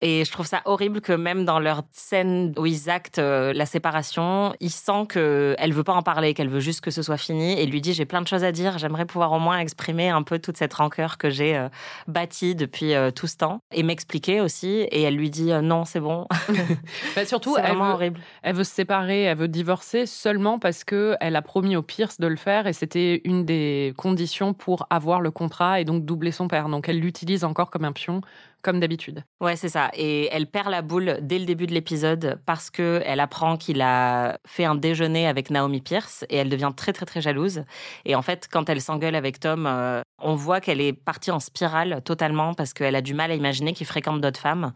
Et 0.06 0.26
je 0.26 0.32
trouve 0.34 0.46
ça 0.46 0.62
horrible 0.66 1.00
que 1.00 1.14
même 1.14 1.46
dans 1.46 1.60
leur 1.60 1.84
scène 1.92 2.54
où 2.58 2.66
ils 2.66 2.90
actent 2.90 3.20
euh, 3.20 3.54
la 3.54 3.66
séparation, 3.66 4.54
il 4.60 4.70
sent 4.70 5.06
que 5.08 5.56
elle 5.58 5.72
veut 5.72 5.86
pas 5.86 5.94
en 5.94 6.02
parler, 6.02 6.34
qu'elle 6.34 6.50
veut 6.50 6.60
juste 6.60 6.82
que 6.82 6.92
ce 6.92 7.02
soit 7.02 7.16
fini. 7.16 7.54
Et 7.54 7.66
lui 7.66 7.80
dit 7.80 7.94
j'ai 7.94 8.04
plein 8.04 8.22
de 8.22 8.28
choses 8.28 8.44
à 8.44 8.52
dire, 8.52 8.78
j'aimerais 8.78 9.06
pouvoir 9.06 9.32
au 9.32 9.40
moins 9.40 9.60
exprimer 9.60 10.10
un 10.10 10.22
peu 10.22 10.40
toute 10.40 10.58
cette 10.58 10.74
rancœur 10.74 11.18
que 11.18 11.30
j'ai 11.30 11.56
euh, 11.56 11.70
bâtie 12.08 12.54
depuis 12.54 12.96
euh, 12.96 13.12
tout 13.12 13.28
ce 13.28 13.38
temps 13.38 13.62
et 13.72 13.82
m'expliquer 13.82 14.42
aussi. 14.42 14.68
Et 14.92 15.04
elle 15.04 15.16
lui 15.16 15.30
dit 15.30 15.52
non 15.64 15.86
c'est 15.86 16.02
bon. 16.02 16.28
Bah, 17.16 17.26
surtout, 17.26 17.56
elle 17.58 17.76
veut, 17.76 17.82
horrible. 17.82 18.20
elle 18.42 18.56
veut 18.56 18.64
se 18.64 18.74
séparer, 18.74 19.24
elle 19.24 19.38
veut 19.38 19.48
divorcer 19.48 20.06
seulement 20.06 20.60
parce 20.60 20.84
que 20.84 21.16
elle 21.22 21.36
a 21.38 21.42
promis 21.42 21.78
au 21.78 21.82
Pierce 21.82 22.20
de 22.20 22.28
le 22.28 22.36
faire 22.36 22.68
et 22.68 22.74
c'était 22.74 23.22
une 23.24 23.46
des 23.46 23.94
conditions 23.96 24.54
pour 24.54 24.86
avoir 24.90 25.22
le 25.22 25.32
contrat 25.32 25.80
et 25.80 25.86
donc 25.86 26.04
doubler 26.04 26.32
son 26.32 26.50
père. 26.50 26.68
Donc 26.68 26.90
elle 26.90 27.00
l'utilise 27.00 27.46
encore 27.46 27.72
comme 27.72 27.86
un 27.86 27.94
pion, 27.94 28.22
comme 28.64 28.80
d'habitude. 28.80 29.24
Ouais, 29.42 29.56
c'est 29.56 29.70
ça. 29.70 29.92
Et 29.94 30.30
elle 30.32 30.48
perd 30.48 30.70
la 30.70 30.82
boule 30.82 31.20
dès 31.22 31.38
le 31.38 31.46
début 31.46 31.68
de 31.68 31.74
l'épisode 31.74 32.40
parce 32.46 32.70
que 32.70 33.02
elle 33.06 33.20
apprend 33.20 33.58
qu'il 33.58 33.82
a 33.82 34.40
fait 34.48 34.66
un 34.66 34.76
déjeuner 34.76 35.28
avec 35.28 35.50
Naomi 35.50 35.82
Pierce 35.82 36.26
et 36.30 36.38
elle 36.38 36.50
devient 36.50 36.72
très 36.76 36.94
très 36.94 37.06
très 37.06 37.22
jalouse. 37.22 37.66
Et 38.06 38.16
en 38.16 38.22
fait, 38.22 38.48
quand 38.52 38.70
elle 38.70 38.82
s'engueule 38.82 39.16
avec 39.16 39.40
Tom, 39.40 39.68
euh, 39.68 40.02
on 40.20 40.36
voit 40.36 40.62
qu'elle 40.62 40.80
est 40.80 40.94
partie 40.94 41.32
en 41.32 41.40
spirale 41.40 42.02
totalement 42.04 42.54
parce 42.54 42.74
qu'elle 42.74 42.96
a 42.96 43.02
du 43.02 43.14
mal 43.14 43.32
à 43.32 43.36
imaginer 43.36 43.74
qu'il 43.74 43.86
fréquente 43.86 44.22
d'autres 44.22 44.40
femmes. 44.40 44.72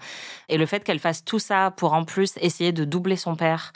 Et 0.50 0.58
le 0.58 0.66
fait 0.66 0.84
qu'elle 0.84 1.00
fasse 1.00 1.24
tout 1.24 1.40
ça 1.40 1.72
pour 1.72 1.94
en 1.94 2.04
plus 2.04 2.34
essayer 2.42 2.74
de 2.74 2.84
doubler 2.84 3.16
son 3.16 3.36
père, 3.36 3.72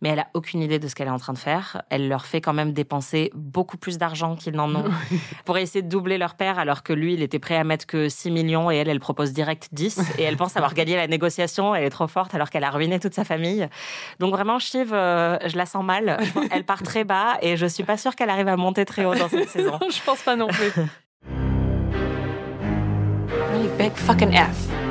mais 0.00 0.10
elle 0.10 0.20
a 0.20 0.28
aucune 0.34 0.62
idée 0.62 0.78
de 0.78 0.86
ce 0.86 0.94
qu'elle 0.94 1.08
est 1.08 1.10
en 1.10 1.18
train 1.18 1.32
de 1.32 1.38
faire. 1.38 1.82
Elle 1.90 2.08
leur 2.08 2.24
fait 2.24 2.40
quand 2.40 2.52
même 2.52 2.72
dépenser 2.72 3.32
beaucoup 3.34 3.76
plus 3.76 3.98
d'argent 3.98 4.36
qu'ils 4.36 4.54
n'en 4.54 4.72
ont 4.74 4.84
pour 5.44 5.58
essayer 5.58 5.82
de 5.82 5.88
doubler 5.88 6.18
leur 6.18 6.34
père 6.36 6.60
alors 6.60 6.84
que 6.84 6.92
lui, 6.92 7.14
il 7.14 7.22
était 7.22 7.40
prêt 7.40 7.56
à 7.56 7.64
mettre 7.64 7.86
que 7.86 8.08
6 8.08 8.30
millions 8.30 8.70
et 8.70 8.76
elle, 8.76 8.88
elle 8.88 9.00
propose 9.00 9.32
direct 9.32 9.55
10 9.72 10.18
et 10.18 10.22
elle 10.22 10.36
pense 10.36 10.56
avoir 10.56 10.74
gagné 10.74 10.96
la 10.96 11.06
négociation. 11.06 11.74
Elle 11.74 11.84
est 11.84 11.90
trop 11.90 12.08
forte 12.08 12.34
alors 12.34 12.50
qu'elle 12.50 12.64
a 12.64 12.70
ruiné 12.70 13.00
toute 13.00 13.14
sa 13.14 13.24
famille. 13.24 13.68
Donc 14.18 14.32
vraiment, 14.32 14.58
Shiv, 14.58 14.92
euh, 14.92 15.38
je 15.46 15.56
la 15.56 15.66
sens 15.66 15.84
mal. 15.84 16.18
Elle 16.50 16.64
part 16.64 16.82
très 16.82 17.04
bas 17.04 17.38
et 17.42 17.56
je 17.56 17.66
suis 17.66 17.84
pas 17.84 17.96
sûre 17.96 18.14
qu'elle 18.14 18.30
arrive 18.30 18.48
à 18.48 18.56
monter 18.56 18.84
très 18.84 19.04
haut 19.04 19.14
dans 19.14 19.28
cette 19.28 19.48
saison. 19.48 19.78
Je 19.90 20.02
pense 20.04 20.22
pas 20.22 20.36
non 20.36 20.48
plus. 20.48 20.72
Really 23.52 23.68
big 23.78 23.92
fucking 23.94 24.32
F. 24.32 24.86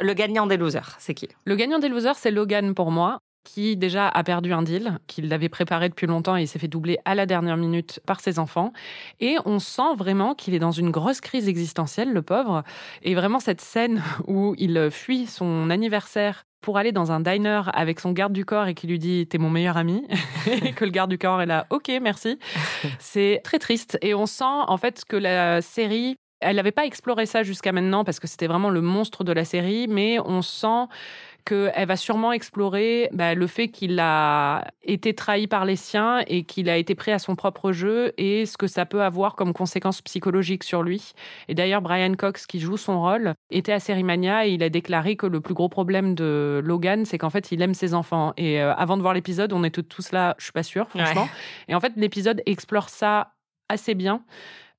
Le 0.00 0.12
gagnant 0.12 0.46
des 0.46 0.56
losers, 0.56 0.96
c'est 0.98 1.14
qui? 1.14 1.28
Le 1.44 1.56
gagnant 1.56 1.78
des 1.78 1.88
losers, 1.88 2.16
c'est 2.16 2.30
Logan 2.30 2.74
pour 2.74 2.90
moi, 2.90 3.20
qui 3.44 3.76
déjà 3.76 4.08
a 4.08 4.24
perdu 4.24 4.52
un 4.52 4.62
deal 4.62 4.98
qu'il 5.06 5.32
avait 5.32 5.48
préparé 5.48 5.88
depuis 5.88 6.06
longtemps 6.06 6.36
et 6.36 6.42
il 6.42 6.48
s'est 6.48 6.58
fait 6.58 6.68
doubler 6.68 6.98
à 7.04 7.14
la 7.14 7.26
dernière 7.26 7.56
minute 7.56 8.00
par 8.06 8.20
ses 8.20 8.38
enfants. 8.38 8.72
Et 9.20 9.36
on 9.44 9.58
sent 9.58 9.94
vraiment 9.96 10.34
qu'il 10.34 10.54
est 10.54 10.58
dans 10.58 10.72
une 10.72 10.90
grosse 10.90 11.20
crise 11.20 11.48
existentielle, 11.48 12.12
le 12.12 12.22
pauvre. 12.22 12.64
Et 13.02 13.14
vraiment 13.14 13.40
cette 13.40 13.60
scène 13.60 14.02
où 14.26 14.54
il 14.58 14.88
fuit 14.90 15.26
son 15.26 15.70
anniversaire 15.70 16.44
pour 16.60 16.78
aller 16.78 16.92
dans 16.92 17.12
un 17.12 17.20
diner 17.20 17.60
avec 17.74 18.00
son 18.00 18.12
garde 18.12 18.32
du 18.32 18.46
corps 18.46 18.66
et 18.66 18.74
qui 18.74 18.86
lui 18.86 18.98
dit 18.98 19.26
t'es 19.26 19.36
mon 19.36 19.50
meilleur 19.50 19.76
ami 19.76 20.06
et 20.64 20.72
que 20.72 20.86
le 20.86 20.90
garde 20.90 21.10
du 21.10 21.18
corps 21.18 21.42
est 21.42 21.46
là 21.46 21.66
ok 21.68 21.92
merci 22.00 22.38
c'est 22.98 23.42
très 23.44 23.58
triste 23.58 23.98
et 24.00 24.14
on 24.14 24.24
sent 24.24 24.44
en 24.44 24.78
fait 24.78 25.04
que 25.04 25.16
la 25.16 25.60
série 25.60 26.16
elle 26.44 26.56
n'avait 26.56 26.72
pas 26.72 26.84
exploré 26.84 27.26
ça 27.26 27.42
jusqu'à 27.42 27.72
maintenant 27.72 28.04
parce 28.04 28.20
que 28.20 28.26
c'était 28.26 28.46
vraiment 28.46 28.70
le 28.70 28.80
monstre 28.80 29.24
de 29.24 29.32
la 29.32 29.44
série, 29.44 29.86
mais 29.88 30.18
on 30.20 30.42
sent 30.42 30.86
qu'elle 31.44 31.86
va 31.86 31.96
sûrement 31.96 32.32
explorer 32.32 33.08
bah, 33.12 33.34
le 33.34 33.46
fait 33.46 33.68
qu'il 33.68 33.98
a 34.00 34.64
été 34.82 35.14
trahi 35.14 35.46
par 35.46 35.64
les 35.64 35.76
siens 35.76 36.22
et 36.26 36.44
qu'il 36.44 36.68
a 36.68 36.76
été 36.76 36.94
pris 36.94 37.12
à 37.12 37.18
son 37.18 37.36
propre 37.36 37.72
jeu 37.72 38.12
et 38.16 38.46
ce 38.46 38.56
que 38.56 38.66
ça 38.66 38.86
peut 38.86 39.02
avoir 39.02 39.36
comme 39.36 39.52
conséquences 39.52 40.02
psychologiques 40.02 40.64
sur 40.64 40.82
lui. 40.82 41.12
Et 41.48 41.54
d'ailleurs, 41.54 41.82
Brian 41.82 42.14
Cox, 42.14 42.46
qui 42.46 42.60
joue 42.60 42.76
son 42.76 43.00
rôle, 43.00 43.34
était 43.50 43.72
à 43.72 43.80
Sérimania 43.80 44.46
et 44.46 44.50
il 44.50 44.62
a 44.62 44.68
déclaré 44.68 45.16
que 45.16 45.26
le 45.26 45.40
plus 45.40 45.54
gros 45.54 45.68
problème 45.68 46.14
de 46.14 46.62
Logan, 46.64 47.04
c'est 47.04 47.18
qu'en 47.18 47.30
fait, 47.30 47.52
il 47.52 47.60
aime 47.62 47.74
ses 47.74 47.94
enfants. 47.94 48.32
Et 48.36 48.60
euh, 48.60 48.74
avant 48.74 48.96
de 48.96 49.02
voir 49.02 49.14
l'épisode, 49.14 49.52
on 49.52 49.64
était 49.64 49.82
tous 49.82 50.12
là, 50.12 50.34
je 50.38 50.44
suis 50.44 50.52
pas 50.52 50.62
sûre, 50.62 50.88
franchement. 50.88 51.22
Ouais. 51.22 51.28
Et 51.68 51.74
en 51.74 51.80
fait, 51.80 51.92
l'épisode 51.96 52.42
explore 52.46 52.88
ça 52.88 53.32
assez 53.68 53.94
bien. 53.94 54.22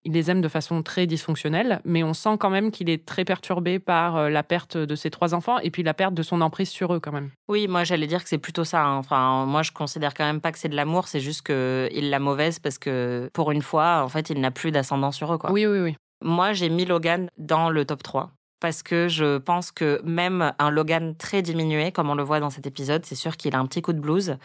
Il 0.05 0.13
les 0.13 0.31
aime 0.31 0.39
de 0.41 0.47
façon 0.47 0.81
très 0.83 1.07
dysfonctionnelle, 1.07 1.81
mais 1.83 2.03
on 2.03 2.13
sent 2.13 2.37
quand 2.39 2.49
même 2.49 2.71
qu'il 2.71 2.89
est 2.89 3.05
très 3.05 3.25
perturbé 3.25 3.79
par 3.79 4.15
euh, 4.15 4.29
la 4.29 4.43
perte 4.43 4.77
de 4.77 4.95
ses 4.95 5.09
trois 5.09 5.33
enfants 5.33 5.57
et 5.59 5.71
puis 5.71 5.83
la 5.83 5.93
perte 5.93 6.13
de 6.13 6.23
son 6.23 6.41
emprise 6.41 6.69
sur 6.69 6.93
eux 6.93 6.99
quand 6.99 7.11
même. 7.11 7.31
Oui, 7.49 7.67
moi 7.67 7.83
j'allais 7.83 8.07
dire 8.07 8.23
que 8.23 8.29
c'est 8.29 8.37
plutôt 8.37 8.63
ça. 8.63 8.83
hein. 8.83 8.97
Enfin, 8.97 9.45
moi 9.45 9.63
je 9.63 9.71
considère 9.71 10.13
quand 10.13 10.23
même 10.25 10.41
pas 10.41 10.51
que 10.51 10.59
c'est 10.59 10.69
de 10.69 10.75
l'amour, 10.75 11.07
c'est 11.07 11.19
juste 11.19 11.41
qu'il 11.45 12.09
l'a 12.09 12.19
mauvaise 12.19 12.59
parce 12.59 12.77
que 12.77 13.29
pour 13.33 13.51
une 13.51 13.61
fois, 13.61 14.03
en 14.03 14.09
fait, 14.09 14.29
il 14.29 14.39
n'a 14.39 14.51
plus 14.51 14.71
d'ascendant 14.71 15.11
sur 15.11 15.33
eux. 15.33 15.37
Quoi. 15.37 15.51
Oui, 15.51 15.65
oui, 15.65 15.79
oui. 15.79 15.95
Moi 16.23 16.53
j'ai 16.53 16.69
mis 16.69 16.85
Logan 16.85 17.27
dans 17.37 17.69
le 17.69 17.83
top 17.85 18.01
3 18.03 18.31
parce 18.61 18.83
que 18.83 19.07
je 19.09 19.37
pense 19.37 19.71
que 19.71 20.01
même 20.03 20.53
un 20.59 20.69
Logan 20.71 21.15
très 21.15 21.41
diminué, 21.41 21.91
comme 21.91 22.09
on 22.09 22.15
le 22.15 22.23
voit 22.23 22.39
dans 22.39 22.49
cet 22.49 22.65
épisode, 22.65 23.05
c'est 23.05 23.15
sûr 23.15 23.37
qu'il 23.37 23.53
a 23.55 23.59
un 23.59 23.65
petit 23.65 23.81
coup 23.81 23.93
de 23.93 23.99
blues. 23.99 24.37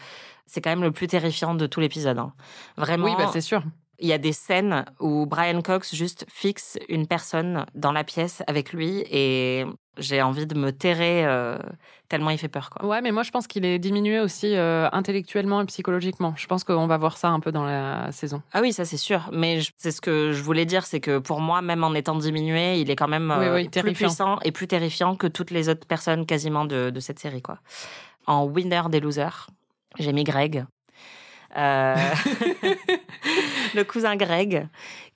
C'est 0.45 0.59
quand 0.59 0.69
même 0.69 0.81
le 0.83 0.91
plus 0.91 1.07
terrifiant 1.07 1.55
de 1.55 1.65
tout 1.65 1.79
l'épisode. 1.79 2.17
hein. 2.19 2.33
Vraiment, 2.77 3.05
Oui, 3.05 3.13
bah, 3.17 3.29
c'est 3.31 3.39
sûr. 3.41 3.63
Il 4.01 4.07
y 4.07 4.13
a 4.13 4.17
des 4.17 4.33
scènes 4.33 4.83
où 4.99 5.25
Brian 5.25 5.61
Cox 5.61 5.95
juste 5.95 6.25
fixe 6.29 6.77
une 6.89 7.07
personne 7.07 7.65
dans 7.75 7.91
la 7.91 8.03
pièce 8.03 8.43
avec 8.47 8.73
lui 8.73 9.03
et 9.09 9.65
j'ai 9.97 10.21
envie 10.21 10.47
de 10.47 10.57
me 10.57 10.71
terrer 10.71 11.25
euh, 11.25 11.57
tellement 12.09 12.29
il 12.31 12.37
fait 12.37 12.47
peur. 12.47 12.69
Quoi. 12.69 12.87
Ouais, 12.87 13.01
mais 13.01 13.11
moi 13.11 13.23
je 13.23 13.31
pense 13.31 13.45
qu'il 13.47 13.63
est 13.65 13.77
diminué 13.77 14.19
aussi 14.19 14.55
euh, 14.55 14.89
intellectuellement 14.91 15.61
et 15.61 15.65
psychologiquement. 15.65 16.33
Je 16.37 16.47
pense 16.47 16.63
qu'on 16.63 16.87
va 16.87 16.97
voir 16.97 17.17
ça 17.17 17.29
un 17.29 17.39
peu 17.39 17.51
dans 17.51 17.63
la 17.65 18.11
saison. 18.11 18.41
Ah 18.53 18.61
oui, 18.61 18.73
ça 18.73 18.85
c'est 18.85 18.97
sûr. 18.97 19.29
Mais 19.31 19.59
je- 19.61 19.71
c'est 19.77 19.91
ce 19.91 20.01
que 20.01 20.31
je 20.31 20.41
voulais 20.41 20.65
dire, 20.65 20.85
c'est 20.85 20.99
que 20.99 21.19
pour 21.19 21.39
moi, 21.41 21.61
même 21.61 21.83
en 21.83 21.93
étant 21.93 22.15
diminué, 22.15 22.79
il 22.79 22.89
est 22.89 22.95
quand 22.95 23.07
même 23.09 23.29
euh, 23.31 23.55
oui, 23.55 23.63
plus 23.65 23.69
terrifiant. 23.71 24.07
puissant 24.07 24.39
et 24.43 24.51
plus 24.51 24.67
terrifiant 24.67 25.15
que 25.15 25.27
toutes 25.27 25.51
les 25.51 25.69
autres 25.69 25.85
personnes 25.85 26.25
quasiment 26.25 26.65
de, 26.65 26.89
de 26.89 26.99
cette 26.99 27.19
série. 27.19 27.41
Quoi. 27.41 27.59
En 28.27 28.45
winner 28.45 28.81
des 28.89 28.99
losers, 28.99 29.47
j'ai 29.99 30.13
mis 30.13 30.23
Greg. 30.23 30.65
Euh, 31.57 31.95
le 33.75 33.83
cousin 33.83 34.15
Greg, 34.15 34.67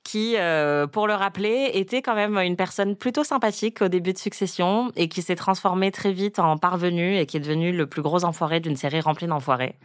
qui, 0.03 0.35
euh, 0.37 0.85
pour 0.87 1.07
le 1.07 1.13
rappeler, 1.13 1.71
était 1.73 2.01
quand 2.01 2.15
même 2.15 2.37
une 2.37 2.55
personne 2.55 2.95
plutôt 2.95 3.23
sympathique 3.23 3.81
au 3.81 3.87
début 3.87 4.13
de 4.13 4.17
Succession 4.17 4.91
et 4.95 5.07
qui 5.07 5.21
s'est 5.21 5.35
transformé 5.35 5.91
très 5.91 6.13
vite 6.13 6.39
en 6.39 6.57
parvenu 6.57 7.17
et 7.17 7.25
qui 7.25 7.37
est 7.37 7.41
devenu 7.41 7.71
le 7.71 7.87
plus 7.87 8.01
gros 8.01 8.23
enfoiré 8.23 8.59
d'une 8.59 8.75
série 8.75 9.01
remplie 9.01 9.27
d'enfoirés. 9.27 9.75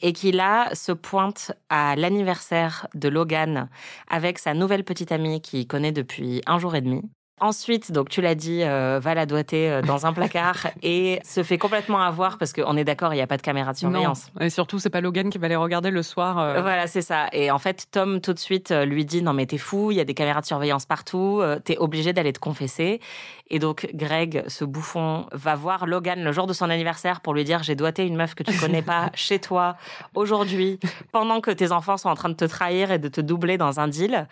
Et 0.00 0.12
qui 0.12 0.32
là 0.32 0.68
se 0.74 0.92
pointe 0.92 1.52
à 1.68 1.96
l'anniversaire 1.96 2.86
de 2.94 3.08
Logan 3.08 3.68
avec 4.08 4.38
sa 4.38 4.54
nouvelle 4.54 4.84
petite 4.84 5.12
amie 5.12 5.40
qu'il 5.40 5.66
connaît 5.66 5.92
depuis 5.92 6.40
un 6.46 6.58
jour 6.58 6.76
et 6.76 6.80
demi. 6.80 7.02
Ensuite, 7.40 7.90
donc 7.90 8.10
tu 8.10 8.20
l'as 8.20 8.36
dit, 8.36 8.62
euh, 8.62 9.00
va 9.02 9.12
la 9.14 9.26
doiter 9.26 9.68
euh, 9.68 9.82
dans 9.82 10.06
un 10.06 10.12
placard 10.12 10.68
et 10.84 11.20
se 11.24 11.42
fait 11.42 11.58
complètement 11.58 12.00
avoir 12.00 12.38
parce 12.38 12.52
qu'on 12.52 12.76
est 12.76 12.84
d'accord, 12.84 13.12
il 13.12 13.16
n'y 13.16 13.22
a 13.22 13.26
pas 13.26 13.36
de 13.36 13.42
caméra 13.42 13.72
de 13.72 13.78
surveillance. 13.78 14.30
Non. 14.38 14.46
Et 14.46 14.50
surtout, 14.50 14.78
c'est 14.78 14.88
pas 14.88 15.00
Logan 15.00 15.30
qui 15.30 15.38
va 15.38 15.48
les 15.48 15.56
regarder 15.56 15.90
le 15.90 16.02
soir. 16.04 16.38
euh. 16.38 16.62
Voilà, 16.62 16.86
c'est 16.86 17.02
ça. 17.02 17.26
Et 17.32 17.50
en 17.50 17.58
fait, 17.58 17.86
Tom, 17.90 18.20
tout 18.20 18.34
de 18.34 18.38
suite, 18.38 18.70
euh, 18.70 18.84
lui 18.84 19.04
dit 19.04 19.20
Non, 19.20 19.32
mais 19.32 19.46
t'es 19.46 19.58
fou, 19.58 19.90
il 19.90 19.96
y 19.96 20.00
a 20.00 20.04
des 20.04 20.14
caméras 20.14 20.42
de 20.42 20.46
surveillance 20.46 20.86
partout, 20.86 21.42
t'es 21.64 21.76
obligé 21.76 22.12
d'aller 22.12 22.32
te 22.32 22.38
confesser. 22.38 23.00
Et 23.50 23.58
donc, 23.58 23.88
Greg, 23.94 24.44
ce 24.46 24.64
bouffon, 24.64 25.26
va 25.32 25.56
voir 25.56 25.86
Logan 25.86 26.22
le 26.22 26.32
jour 26.32 26.46
de 26.46 26.52
son 26.52 26.70
anniversaire 26.70 27.20
pour 27.20 27.34
lui 27.34 27.42
dire 27.42 27.64
J'ai 27.64 27.74
doigté 27.74 28.06
une 28.06 28.16
meuf 28.16 28.36
que 28.36 28.44
tu 28.44 28.56
connais 28.56 28.82
pas 28.82 29.10
chez 29.14 29.40
toi 29.40 29.76
aujourd'hui, 30.14 30.78
pendant 31.10 31.40
que 31.40 31.50
tes 31.50 31.72
enfants 31.72 31.96
sont 31.96 32.08
en 32.08 32.14
train 32.14 32.28
de 32.28 32.34
te 32.34 32.44
trahir 32.44 32.92
et 32.92 33.00
de 33.00 33.08
te 33.08 33.20
doubler 33.20 33.58
dans 33.58 33.80
un 33.80 33.88
deal. 33.88 34.28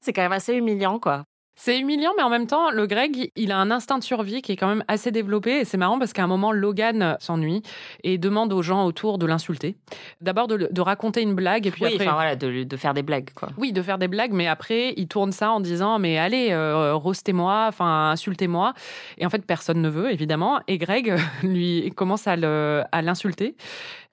C'est 0.00 0.14
quand 0.14 0.22
même 0.22 0.32
assez 0.32 0.54
humiliant, 0.54 0.98
quoi. 0.98 1.24
C'est 1.58 1.78
humiliant, 1.78 2.12
mais 2.18 2.22
en 2.22 2.28
même 2.28 2.46
temps, 2.46 2.70
le 2.70 2.86
Greg, 2.86 3.32
il 3.34 3.50
a 3.50 3.56
un 3.56 3.70
instinct 3.70 3.96
de 3.96 4.04
survie 4.04 4.42
qui 4.42 4.52
est 4.52 4.56
quand 4.56 4.68
même 4.68 4.84
assez 4.88 5.10
développé. 5.10 5.60
Et 5.60 5.64
c'est 5.64 5.78
marrant 5.78 5.98
parce 5.98 6.12
qu'à 6.12 6.22
un 6.22 6.26
moment, 6.26 6.52
Logan 6.52 7.16
s'ennuie 7.18 7.62
et 8.04 8.18
demande 8.18 8.52
aux 8.52 8.60
gens 8.60 8.84
autour 8.84 9.16
de 9.16 9.24
l'insulter. 9.24 9.74
D'abord 10.20 10.48
de, 10.48 10.80
raconter 10.80 11.22
une 11.22 11.34
blague 11.34 11.66
et 11.66 11.70
puis 11.70 11.84
oui, 11.84 11.94
après. 11.94 12.06
enfin 12.06 12.14
voilà, 12.14 12.36
de, 12.36 12.64
de 12.64 12.76
faire 12.76 12.92
des 12.92 13.02
blagues, 13.02 13.30
quoi. 13.34 13.48
Oui, 13.56 13.72
de 13.72 13.80
faire 13.80 13.96
des 13.96 14.06
blagues, 14.06 14.32
mais 14.32 14.46
après, 14.46 14.92
il 14.98 15.08
tourne 15.08 15.32
ça 15.32 15.50
en 15.50 15.60
disant 15.60 15.98
Mais 15.98 16.18
allez, 16.18 16.48
euh, 16.50 16.94
roastez-moi, 16.94 17.64
enfin, 17.68 18.10
insultez-moi. 18.10 18.74
Et 19.16 19.24
en 19.24 19.30
fait, 19.30 19.44
personne 19.46 19.80
ne 19.80 19.88
veut, 19.88 20.12
évidemment. 20.12 20.60
Et 20.68 20.76
Greg 20.76 21.16
lui 21.42 21.90
commence 21.96 22.26
à 22.26 22.36
l'insulter. 22.36 23.56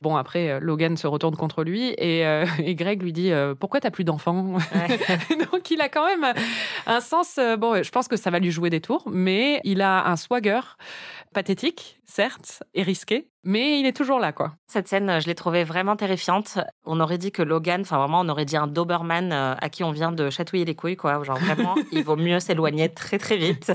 Bon, 0.04 0.18
après, 0.18 0.50
euh, 0.50 0.60
Logan 0.60 0.98
se 0.98 1.08
retourne 1.08 1.38
contre 1.38 1.64
lui 1.64 1.94
et, 1.98 2.26
euh, 2.28 2.46
et 2.60 2.76
Greg 2.76 3.02
lui 3.02 3.14
dit 3.14 3.32
euh, 3.32 3.56
Pourquoi 3.56 3.80
t'as 3.80 3.90
plus 3.90 4.04
d'enfants? 4.04 4.58
Donc, 5.52 5.72
il 5.72 5.80
a 5.80 5.88
quand 5.88 6.06
même 6.06 6.34
un 6.86 7.00
sens. 7.00 7.38
euh, 7.38 7.56
bon, 7.56 7.82
je 7.82 7.90
pense 7.90 8.10
que 8.10 8.18
ça 8.18 8.30
va 8.30 8.40
lui 8.40 8.52
jouer 8.52 8.70
des 8.70 8.82
tours, 8.82 9.04
mais 9.10 9.62
il 9.64 9.82
a 9.82 10.06
un 10.10 10.18
swagger 10.18 10.60
pathétique, 11.34 12.02
certes, 12.06 12.64
et 12.74 12.84
risqué, 12.84 13.30
mais 13.44 13.80
il 13.80 13.86
est 13.86 13.96
toujours 13.96 14.20
là, 14.20 14.32
quoi. 14.32 14.54
Cette 14.68 14.88
scène, 14.88 15.20
je 15.20 15.28
l'ai 15.28 15.36
trouvée 15.36 15.64
vraiment 15.64 15.96
terrifiante. 15.96 16.58
On 16.86 17.00
aurait 17.00 17.18
dit 17.18 17.32
que 17.32 17.42
Logan, 17.44 17.82
enfin 17.82 17.98
vraiment, 17.98 18.22
on 18.22 18.30
aurait 18.30 18.46
dit 18.46 18.58
un 18.58 18.68
Doberman 18.68 19.32
euh, 19.32 19.56
à 19.60 19.70
qui 19.70 19.84
on 19.84 19.92
vient 19.92 20.12
de 20.12 20.30
chatouiller 20.30 20.66
les 20.66 20.76
couilles, 20.76 20.96
quoi. 20.96 21.22
Genre 21.24 21.38
vraiment, 21.38 21.76
il 21.92 22.04
vaut 22.04 22.16
mieux 22.16 22.40
s'éloigner 22.40 22.90
très 22.90 23.18
très 23.20 23.38
vite. 23.38 23.72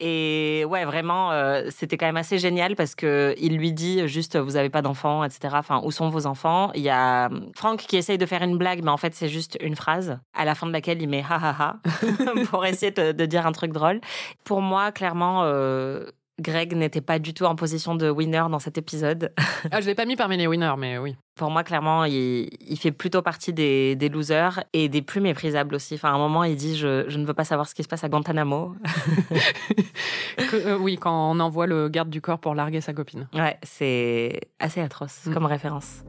Et 0.00 0.64
ouais, 0.68 0.84
vraiment, 0.84 1.32
euh, 1.32 1.68
c'était 1.70 1.96
quand 1.96 2.06
même 2.06 2.16
assez 2.16 2.38
génial 2.38 2.76
parce 2.76 2.94
que 2.94 3.34
il 3.38 3.56
lui 3.56 3.72
dit 3.72 4.06
juste, 4.08 4.36
vous 4.36 4.56
avez 4.56 4.70
pas 4.70 4.82
d'enfants, 4.82 5.24
etc. 5.24 5.54
Enfin, 5.58 5.80
où 5.84 5.90
sont 5.90 6.08
vos 6.08 6.26
enfants? 6.26 6.70
Il 6.74 6.82
y 6.82 6.90
a 6.90 7.26
euh, 7.30 7.40
Frank 7.56 7.78
qui 7.78 7.96
essaye 7.96 8.18
de 8.18 8.26
faire 8.26 8.42
une 8.42 8.58
blague, 8.58 8.82
mais 8.84 8.90
en 8.90 8.96
fait, 8.96 9.14
c'est 9.14 9.28
juste 9.28 9.56
une 9.60 9.76
phrase 9.76 10.18
à 10.34 10.44
la 10.44 10.54
fin 10.54 10.66
de 10.66 10.72
laquelle 10.72 11.00
il 11.00 11.08
met 11.08 11.24
ha 11.28 11.36
ha 11.36 11.56
ha 11.58 11.76
pour 12.50 12.64
essayer 12.66 12.92
de, 12.92 13.12
de 13.12 13.26
dire 13.26 13.46
un 13.46 13.52
truc 13.52 13.72
drôle. 13.72 14.00
Pour 14.44 14.60
moi, 14.62 14.92
clairement. 14.92 15.42
euh, 15.44 16.04
Greg 16.38 16.74
n'était 16.76 17.00
pas 17.00 17.18
du 17.18 17.32
tout 17.32 17.44
en 17.44 17.56
position 17.56 17.94
de 17.94 18.10
winner 18.10 18.44
dans 18.50 18.58
cet 18.58 18.76
épisode. 18.78 19.32
Ah, 19.72 19.80
je 19.80 19.86
l'ai 19.86 19.94
pas 19.96 20.04
mis 20.04 20.14
parmi 20.16 20.36
les 20.36 20.46
winners, 20.46 20.74
mais 20.78 20.96
oui. 20.98 21.16
Pour 21.34 21.50
moi, 21.50 21.64
clairement, 21.64 22.04
il, 22.04 22.48
il 22.60 22.76
fait 22.78 22.92
plutôt 22.92 23.20
partie 23.20 23.52
des, 23.52 23.96
des 23.96 24.08
losers 24.08 24.62
et 24.72 24.88
des 24.88 25.02
plus 25.02 25.20
méprisables 25.20 25.74
aussi. 25.74 25.94
Enfin, 25.94 26.10
à 26.10 26.12
un 26.12 26.18
moment, 26.18 26.44
il 26.44 26.54
dit 26.54 26.76
je, 26.76 27.04
je 27.08 27.18
ne 27.18 27.24
veux 27.26 27.34
pas 27.34 27.42
savoir 27.44 27.66
ce 27.68 27.74
qui 27.74 27.82
se 27.82 27.88
passe 27.88 28.04
à 28.04 28.08
Guantanamo. 28.08 28.76
Que- 30.36 30.66
euh, 30.68 30.78
oui, 30.78 30.96
quand 30.98 31.32
on 31.32 31.40
envoie 31.40 31.66
le 31.66 31.88
garde 31.88 32.10
du 32.10 32.20
corps 32.20 32.38
pour 32.38 32.54
larguer 32.54 32.80
sa 32.80 32.92
copine. 32.92 33.26
Ouais, 33.34 33.58
c'est 33.62 34.40
assez 34.60 34.80
atroce 34.80 35.22
Mm. 35.26 35.34
comme 35.34 35.46
référence. 35.46 36.04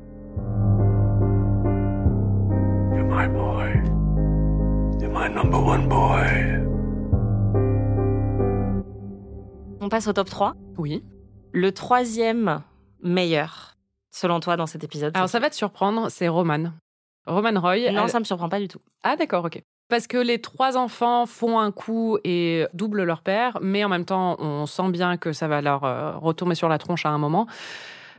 You're 2.93 3.05
my 3.07 3.27
boy. 3.27 3.81
You're 5.01 5.11
my 5.11 5.29
number 5.33 5.57
one 5.59 5.87
boy. 5.87 6.66
On 9.87 9.89
passe 9.89 10.07
au 10.09 10.11
top 10.11 10.27
3. 10.29 10.53
Oui. 10.77 11.01
Le 11.53 11.71
troisième 11.71 12.61
meilleur, 13.01 13.77
selon 14.11 14.41
toi, 14.41 14.57
dans 14.57 14.65
cet 14.65 14.83
épisode. 14.83 15.15
Alors 15.15 15.29
ça 15.29 15.39
va 15.39 15.49
te 15.49 15.55
surprendre, 15.55 16.09
c'est 16.09 16.27
Roman. 16.27 16.73
Roman 17.25 17.57
Roy. 17.61 17.89
Non, 17.93 18.03
elle- 18.03 18.09
ça 18.09 18.19
me 18.19 18.25
surprend 18.25 18.49
pas 18.49 18.59
du 18.59 18.67
tout. 18.67 18.79
Ah 19.03 19.15
d'accord, 19.15 19.45
ok. 19.45 19.63
Parce 19.87 20.05
que 20.07 20.17
les 20.17 20.41
trois 20.41 20.75
enfants 20.75 21.25
font 21.25 21.57
un 21.57 21.71
coup 21.71 22.17
et 22.25 22.65
doublent 22.73 23.03
leur 23.03 23.21
père, 23.21 23.59
mais 23.61 23.85
en 23.85 23.87
même 23.87 24.03
temps, 24.03 24.35
on 24.41 24.65
sent 24.65 24.89
bien 24.91 25.15
que 25.15 25.31
ça 25.31 25.47
va 25.47 25.61
leur 25.61 25.85
euh, 25.85 26.17
retomber 26.17 26.55
sur 26.55 26.67
la 26.67 26.79
tronche 26.79 27.05
à 27.05 27.09
un 27.11 27.17
moment. 27.17 27.47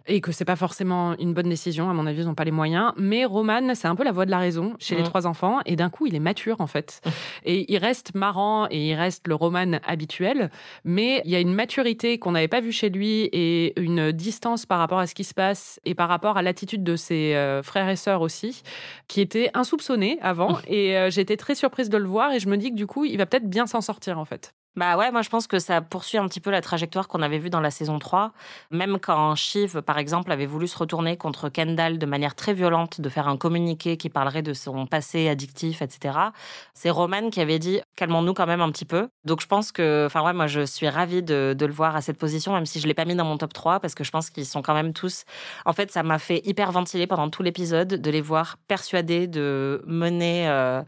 Et 0.08 0.20
que 0.20 0.32
c'est 0.32 0.44
pas 0.46 0.56
forcément 0.56 1.16
une 1.18 1.34
bonne 1.34 1.48
décision, 1.48 1.90
à 1.90 1.92
mon 1.92 2.06
avis, 2.06 2.22
ils 2.22 2.26
n'ont 2.26 2.34
pas 2.34 2.44
les 2.44 2.50
moyens. 2.50 2.92
Mais 2.96 3.24
Roman, 3.24 3.74
c'est 3.74 3.88
un 3.88 3.94
peu 3.94 4.04
la 4.04 4.12
voix 4.12 4.24
de 4.24 4.30
la 4.30 4.38
raison 4.38 4.74
chez 4.78 4.96
les 4.96 5.02
trois 5.02 5.26
enfants. 5.26 5.58
Et 5.66 5.76
d'un 5.76 5.90
coup, 5.90 6.06
il 6.06 6.14
est 6.14 6.20
mature, 6.20 6.60
en 6.60 6.66
fait. 6.66 7.02
Et 7.44 7.70
il 7.70 7.78
reste 7.78 8.14
marrant 8.14 8.66
et 8.70 8.88
il 8.88 8.94
reste 8.94 9.28
le 9.28 9.34
Roman 9.34 9.78
habituel. 9.86 10.50
Mais 10.84 11.20
il 11.24 11.30
y 11.30 11.36
a 11.36 11.40
une 11.40 11.54
maturité 11.54 12.18
qu'on 12.18 12.32
n'avait 12.32 12.48
pas 12.48 12.60
vue 12.60 12.72
chez 12.72 12.88
lui 12.88 13.28
et 13.32 13.78
une 13.78 14.12
distance 14.12 14.64
par 14.64 14.78
rapport 14.78 14.98
à 14.98 15.06
ce 15.06 15.14
qui 15.14 15.24
se 15.24 15.34
passe 15.34 15.78
et 15.84 15.94
par 15.94 16.08
rapport 16.08 16.38
à 16.38 16.42
l'attitude 16.42 16.82
de 16.82 16.96
ses 16.96 17.34
euh, 17.34 17.62
frères 17.62 17.88
et 17.88 17.96
sœurs 17.96 18.22
aussi, 18.22 18.62
qui 19.08 19.20
était 19.20 19.50
insoupçonnée 19.54 20.18
avant. 20.22 20.58
et 20.66 20.96
euh, 20.96 21.10
été 21.18 21.36
très 21.36 21.54
surprise 21.54 21.90
de 21.90 21.98
le 21.98 22.06
voir 22.06 22.32
et 22.32 22.40
je 22.40 22.48
me 22.48 22.56
dis 22.56 22.70
que 22.70 22.76
du 22.76 22.86
coup, 22.86 23.04
il 23.04 23.18
va 23.18 23.26
peut-être 23.26 23.48
bien 23.48 23.66
s'en 23.66 23.80
sortir, 23.80 24.18
en 24.18 24.24
fait. 24.24 24.54
Bah 24.76 24.96
ouais, 24.96 25.10
moi 25.10 25.22
je 25.22 25.28
pense 25.28 25.48
que 25.48 25.58
ça 25.58 25.80
poursuit 25.80 26.18
un 26.18 26.28
petit 26.28 26.38
peu 26.38 26.50
la 26.50 26.60
trajectoire 26.60 27.08
qu'on 27.08 27.20
avait 27.20 27.38
vue 27.38 27.50
dans 27.50 27.60
la 27.60 27.72
saison 27.72 27.98
3. 27.98 28.32
Même 28.70 28.98
quand 29.00 29.34
Shiv, 29.34 29.82
par 29.82 29.98
exemple, 29.98 30.30
avait 30.30 30.46
voulu 30.46 30.68
se 30.68 30.78
retourner 30.78 31.16
contre 31.16 31.48
Kendall 31.48 31.98
de 31.98 32.06
manière 32.06 32.36
très 32.36 32.54
violente, 32.54 33.00
de 33.00 33.08
faire 33.08 33.26
un 33.26 33.36
communiqué 33.36 33.96
qui 33.96 34.08
parlerait 34.08 34.42
de 34.42 34.54
son 34.54 34.86
passé 34.86 35.28
addictif, 35.28 35.82
etc. 35.82 36.16
C'est 36.74 36.90
Roman 36.90 37.30
qui 37.30 37.40
avait 37.40 37.58
dit 37.58 37.80
calmons-nous 37.96 38.34
quand 38.34 38.46
même 38.46 38.60
un 38.60 38.70
petit 38.70 38.84
peu. 38.84 39.08
Donc 39.24 39.40
je 39.40 39.48
pense 39.48 39.72
que, 39.72 40.04
enfin 40.06 40.22
ouais, 40.22 40.32
moi 40.32 40.46
je 40.46 40.64
suis 40.64 40.88
ravie 40.88 41.24
de, 41.24 41.56
le 41.58 41.72
voir 41.72 41.96
à 41.96 42.00
cette 42.00 42.18
position, 42.18 42.52
même 42.52 42.66
si 42.66 42.78
je 42.78 42.86
l'ai 42.86 42.94
pas 42.94 43.04
mis 43.04 43.16
dans 43.16 43.24
mon 43.24 43.36
top 43.36 43.52
3, 43.52 43.80
parce 43.80 43.96
que 43.96 44.04
je 44.04 44.12
pense 44.12 44.30
qu'ils 44.30 44.46
sont 44.46 44.62
quand 44.62 44.74
même 44.74 44.92
tous. 44.92 45.24
En 45.64 45.72
fait, 45.72 45.90
ça 45.90 46.04
m'a 46.04 46.20
fait 46.20 46.40
hyper 46.46 46.70
ventiler 46.70 47.08
pendant 47.08 47.30
tout 47.30 47.42
l'épisode 47.42 47.88
de 47.88 48.10
les 48.10 48.20
voir 48.20 48.58
persuadés 48.68 49.26
de 49.26 49.82
mener. 49.86 50.48
euh, 50.48 50.82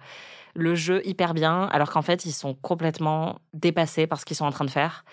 le 0.54 0.75
jeu 0.75 1.00
hyper 1.07 1.35
bien, 1.35 1.69
alors 1.73 1.90
qu'en 1.90 2.02
fait, 2.02 2.25
ils 2.25 2.33
sont 2.33 2.54
complètement 2.54 3.38
dépassés 3.52 4.07
par 4.07 4.21
ce 4.21 4.25
qu'ils 4.25 4.37
sont 4.37 4.45
en 4.45 4.50
train 4.50 4.64
de 4.64 4.71
faire. 4.71 5.04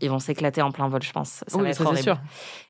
Ils 0.00 0.10
vont 0.10 0.20
s'éclater 0.20 0.62
en 0.62 0.70
plein 0.70 0.88
vol, 0.88 1.02
je 1.02 1.10
pense. 1.10 1.42
Ça 1.48 1.58
va 1.58 1.68
être 1.70 1.76
ça, 1.76 1.82
c'est 1.82 1.88
horrible. 1.88 2.02
sûr. 2.02 2.18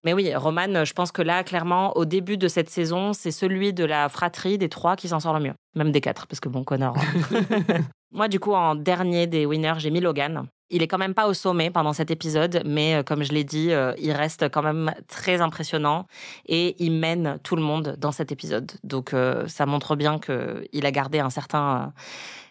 Mais 0.04 0.14
oui, 0.14 0.34
Roman, 0.34 0.84
je 0.84 0.92
pense 0.94 1.12
que 1.12 1.20
là, 1.20 1.44
clairement, 1.44 1.94
au 1.96 2.06
début 2.06 2.38
de 2.38 2.48
cette 2.48 2.70
saison, 2.70 3.12
c'est 3.12 3.30
celui 3.32 3.74
de 3.74 3.84
la 3.84 4.08
fratrie 4.08 4.56
des 4.56 4.70
trois 4.70 4.96
qui 4.96 5.08
s'en 5.08 5.20
sort 5.20 5.34
le 5.34 5.40
mieux. 5.40 5.54
Même 5.74 5.92
des 5.92 6.00
quatre, 6.00 6.26
parce 6.26 6.40
que 6.40 6.48
bon, 6.48 6.64
Connor. 6.64 6.96
hein. 6.96 7.80
Moi, 8.12 8.28
du 8.28 8.40
coup, 8.40 8.54
en 8.54 8.74
dernier 8.74 9.26
des 9.26 9.44
winners, 9.44 9.74
j'ai 9.76 9.90
mis 9.90 10.00
Logan. 10.00 10.46
Il 10.70 10.82
est 10.82 10.88
quand 10.88 10.98
même 10.98 11.14
pas 11.14 11.28
au 11.28 11.34
sommet 11.34 11.70
pendant 11.70 11.94
cet 11.94 12.10
épisode, 12.10 12.62
mais 12.66 12.96
euh, 12.96 13.02
comme 13.02 13.22
je 13.22 13.32
l'ai 13.32 13.44
dit, 13.44 13.72
euh, 13.72 13.94
il 13.98 14.12
reste 14.12 14.50
quand 14.50 14.62
même 14.62 14.92
très 15.06 15.40
impressionnant 15.40 16.06
et 16.46 16.76
il 16.78 16.92
mène 16.92 17.38
tout 17.42 17.56
le 17.56 17.62
monde 17.62 17.96
dans 17.98 18.12
cet 18.12 18.32
épisode. 18.32 18.72
Donc 18.84 19.14
euh, 19.14 19.48
ça 19.48 19.64
montre 19.64 19.96
bien 19.96 20.18
qu'il 20.18 20.84
a 20.86 20.90
gardé 20.90 21.20
un 21.20 21.30
certain, 21.30 21.92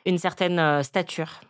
une 0.05 0.17
certaine 0.17 0.83
stature. 0.83 1.41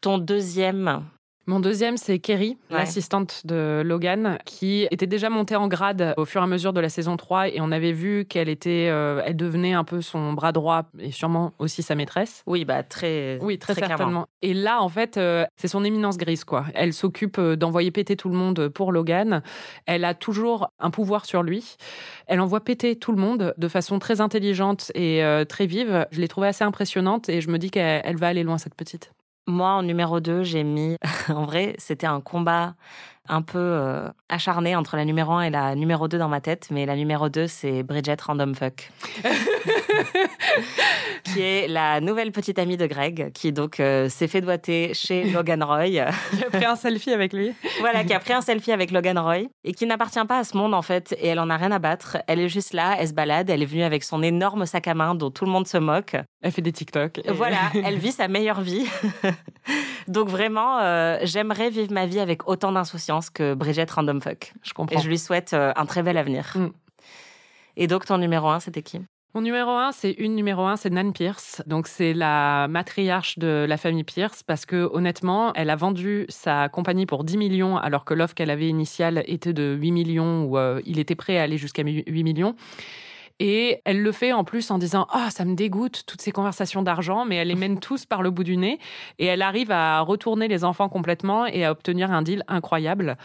Ton 0.00 0.16
deuxième 0.16 1.04
mon 1.50 1.58
deuxième, 1.60 1.96
c'est 1.96 2.20
Kerry, 2.20 2.56
Ouais. 2.70 2.78
l'assistante 2.78 3.42
de 3.44 3.82
Logan, 3.84 4.38
qui 4.46 4.86
était 4.92 5.08
déjà 5.08 5.28
montée 5.30 5.56
en 5.56 5.66
grade 5.66 6.14
au 6.16 6.24
fur 6.24 6.40
et 6.40 6.44
à 6.44 6.46
mesure 6.46 6.72
de 6.72 6.80
la 6.80 6.88
saison 6.88 7.16
3 7.16 7.48
et 7.48 7.60
on 7.60 7.72
avait 7.72 7.90
vu 7.92 8.24
qu'elle 8.24 8.48
était, 8.48 8.88
euh, 8.88 9.20
elle 9.26 9.34
devenait 9.36 9.72
un 9.72 9.82
peu 9.82 10.00
son 10.00 10.32
bras 10.32 10.52
droit 10.52 10.84
et 11.00 11.10
sûrement 11.10 11.52
aussi 11.58 11.82
sa 11.82 11.96
maîtresse. 11.96 12.44
Oui, 12.46 12.64
bah 12.64 12.84
très, 12.84 13.38
Oui, 13.42 13.58
très, 13.58 13.74
certainement. 13.74 14.26
Et 14.42 14.54
là, 14.54 14.80
en 14.80 14.88
fait, 14.88 15.16
euh, 15.16 15.44
c'est 15.56 15.66
son 15.68 15.84
éminence 15.84 16.16
grise, 16.18 16.44
quoi. 16.44 16.66
Elle 16.74 16.92
s'occupe 16.92 17.38
euh, 17.38 17.56
d'envoyer 17.56 17.90
péter 17.90 18.14
tout 18.16 18.28
le 18.28 18.36
monde 18.36 18.68
pour 18.68 18.92
Logan. 18.92 19.42
Elle 19.86 20.04
a 20.04 20.14
toujours 20.14 20.70
un 20.78 20.90
pouvoir 20.90 21.26
sur 21.26 21.42
lui. 21.42 21.76
Elle 22.28 22.40
envoie 22.40 22.60
péter 22.60 22.94
tout 22.94 23.10
le 23.10 23.20
monde 23.20 23.54
de 23.58 23.68
façon 23.68 23.98
très 23.98 24.20
intelligente 24.20 24.92
et 24.94 25.24
euh, 25.24 25.44
très 25.44 25.66
vive. 25.66 26.06
Je 26.12 26.20
l'ai 26.20 26.28
trouvée 26.28 26.46
assez 26.48 26.62
impressionnante 26.62 27.28
et 27.28 27.40
je 27.40 27.50
me 27.50 27.58
dis 27.58 27.70
qu'elle 27.72 28.02
elle 28.04 28.16
va 28.16 28.28
aller 28.28 28.44
loin, 28.44 28.56
cette 28.56 28.76
petite. 28.76 29.12
Moi, 29.50 29.70
en 29.70 29.82
numéro 29.82 30.20
2, 30.20 30.44
j'ai 30.44 30.62
mis. 30.64 30.96
en 31.28 31.44
vrai, 31.44 31.74
c'était 31.78 32.06
un 32.06 32.20
combat 32.20 32.74
un 33.30 33.42
peu 33.42 33.58
euh, 33.58 34.08
acharné 34.28 34.74
entre 34.76 34.96
la 34.96 35.04
numéro 35.04 35.32
1 35.32 35.42
et 35.42 35.50
la 35.50 35.74
numéro 35.74 36.08
2 36.08 36.18
dans 36.18 36.28
ma 36.28 36.40
tête, 36.40 36.66
mais 36.70 36.84
la 36.84 36.96
numéro 36.96 37.28
2, 37.28 37.46
c'est 37.46 37.82
Bridget 37.82 38.16
Random 38.26 38.54
Fuck. 38.54 38.90
qui 41.24 41.40
est 41.42 41.68
la 41.68 42.00
nouvelle 42.00 42.32
petite 42.32 42.58
amie 42.58 42.76
de 42.76 42.86
Greg, 42.86 43.30
qui 43.32 43.52
donc 43.52 43.78
euh, 43.80 44.08
s'est 44.08 44.26
fait 44.28 44.40
doigter 44.40 44.92
chez 44.94 45.24
Logan 45.30 45.62
Roy. 45.62 45.86
J'ai 46.38 46.44
pris 46.52 46.64
un 46.64 46.76
selfie 46.76 47.12
avec 47.12 47.32
lui. 47.32 47.52
voilà, 47.80 48.04
qui 48.04 48.12
a 48.12 48.20
pris 48.20 48.32
un 48.32 48.40
selfie 48.40 48.72
avec 48.72 48.90
Logan 48.90 49.18
Roy 49.18 49.42
et 49.64 49.72
qui 49.72 49.86
n'appartient 49.86 50.24
pas 50.26 50.38
à 50.38 50.44
ce 50.44 50.56
monde 50.56 50.74
en 50.74 50.82
fait, 50.82 51.14
et 51.20 51.28
elle 51.28 51.38
en 51.38 51.50
a 51.50 51.56
rien 51.56 51.70
à 51.72 51.78
battre. 51.78 52.18
Elle 52.26 52.40
est 52.40 52.48
juste 52.48 52.72
là, 52.74 52.96
elle 52.98 53.08
se 53.08 53.12
balade, 53.12 53.48
elle 53.50 53.62
est 53.62 53.66
venue 53.66 53.82
avec 53.84 54.02
son 54.02 54.22
énorme 54.22 54.66
sac 54.66 54.88
à 54.88 54.94
main 54.94 55.14
dont 55.14 55.30
tout 55.30 55.44
le 55.44 55.50
monde 55.50 55.66
se 55.68 55.78
moque. 55.78 56.16
Elle 56.42 56.52
fait 56.52 56.62
des 56.62 56.72
TikTok. 56.72 57.18
et- 57.18 57.30
Voilà, 57.32 57.58
elle 57.84 57.98
vit 57.98 58.12
sa 58.12 58.28
meilleure 58.28 58.60
vie. 58.60 58.86
Donc 60.08 60.28
vraiment, 60.28 60.78
euh, 60.80 61.18
j'aimerais 61.22 61.70
vivre 61.70 61.92
ma 61.92 62.06
vie 62.06 62.20
avec 62.20 62.48
autant 62.48 62.72
d'insouciance 62.72 63.30
que 63.30 63.54
Bridget 63.54 63.86
Random 63.90 64.20
Fuck. 64.20 64.52
Je 64.62 64.72
comprends. 64.72 64.98
Et 64.98 65.02
je 65.02 65.08
lui 65.08 65.18
souhaite 65.18 65.52
euh, 65.52 65.72
un 65.76 65.86
très 65.86 66.02
bel 66.02 66.16
avenir. 66.16 66.52
Mm. 66.56 66.70
Et 67.76 67.86
donc 67.86 68.06
ton 68.06 68.18
numéro 68.18 68.48
un, 68.48 68.60
c'était 68.60 68.82
qui? 68.82 69.00
Mon 69.32 69.42
numéro 69.42 69.70
un, 69.70 69.92
c'est 69.92 70.10
une 70.10 70.34
numéro 70.34 70.62
un, 70.62 70.76
c'est 70.76 70.90
Nan 70.90 71.12
Pierce. 71.12 71.62
Donc 71.66 71.86
c'est 71.86 72.14
la 72.14 72.66
matriarche 72.68 73.38
de 73.38 73.64
la 73.68 73.76
famille 73.76 74.02
Pierce 74.02 74.42
parce 74.42 74.66
que 74.66 74.90
honnêtement, 74.92 75.52
elle 75.54 75.70
a 75.70 75.76
vendu 75.76 76.26
sa 76.28 76.68
compagnie 76.68 77.06
pour 77.06 77.22
10 77.22 77.36
millions 77.36 77.76
alors 77.76 78.04
que 78.04 78.12
l'offre 78.12 78.34
qu'elle 78.34 78.50
avait 78.50 78.66
initiale 78.66 79.22
était 79.26 79.52
de 79.52 79.76
8 79.80 79.92
millions 79.92 80.44
ou 80.44 80.58
euh, 80.58 80.80
il 80.84 80.98
était 80.98 81.14
prêt 81.14 81.38
à 81.38 81.42
aller 81.44 81.58
jusqu'à 81.58 81.84
8 81.84 82.24
millions. 82.24 82.56
Et 83.40 83.80
elle 83.86 84.02
le 84.02 84.12
fait 84.12 84.32
en 84.32 84.44
plus 84.44 84.70
en 84.70 84.78
disant 84.78 85.06
ah 85.10 85.30
ça 85.30 85.46
me 85.46 85.54
dégoûte 85.54 86.04
toutes 86.06 86.20
ces 86.20 86.30
conversations 86.30 86.82
d'argent, 86.82 87.24
mais 87.24 87.36
elle 87.36 87.48
les 87.48 87.54
mène 87.54 87.80
tous 87.80 88.04
par 88.04 88.22
le 88.22 88.30
bout 88.30 88.44
du 88.44 88.56
nez 88.56 88.78
et 89.18 89.26
elle 89.26 89.42
arrive 89.42 89.72
à 89.72 90.00
retourner 90.00 90.46
les 90.46 90.62
enfants 90.62 90.90
complètement 90.90 91.46
et 91.46 91.64
à 91.64 91.72
obtenir 91.72 92.12
un 92.12 92.22
deal 92.22 92.44
incroyable. 92.46 93.16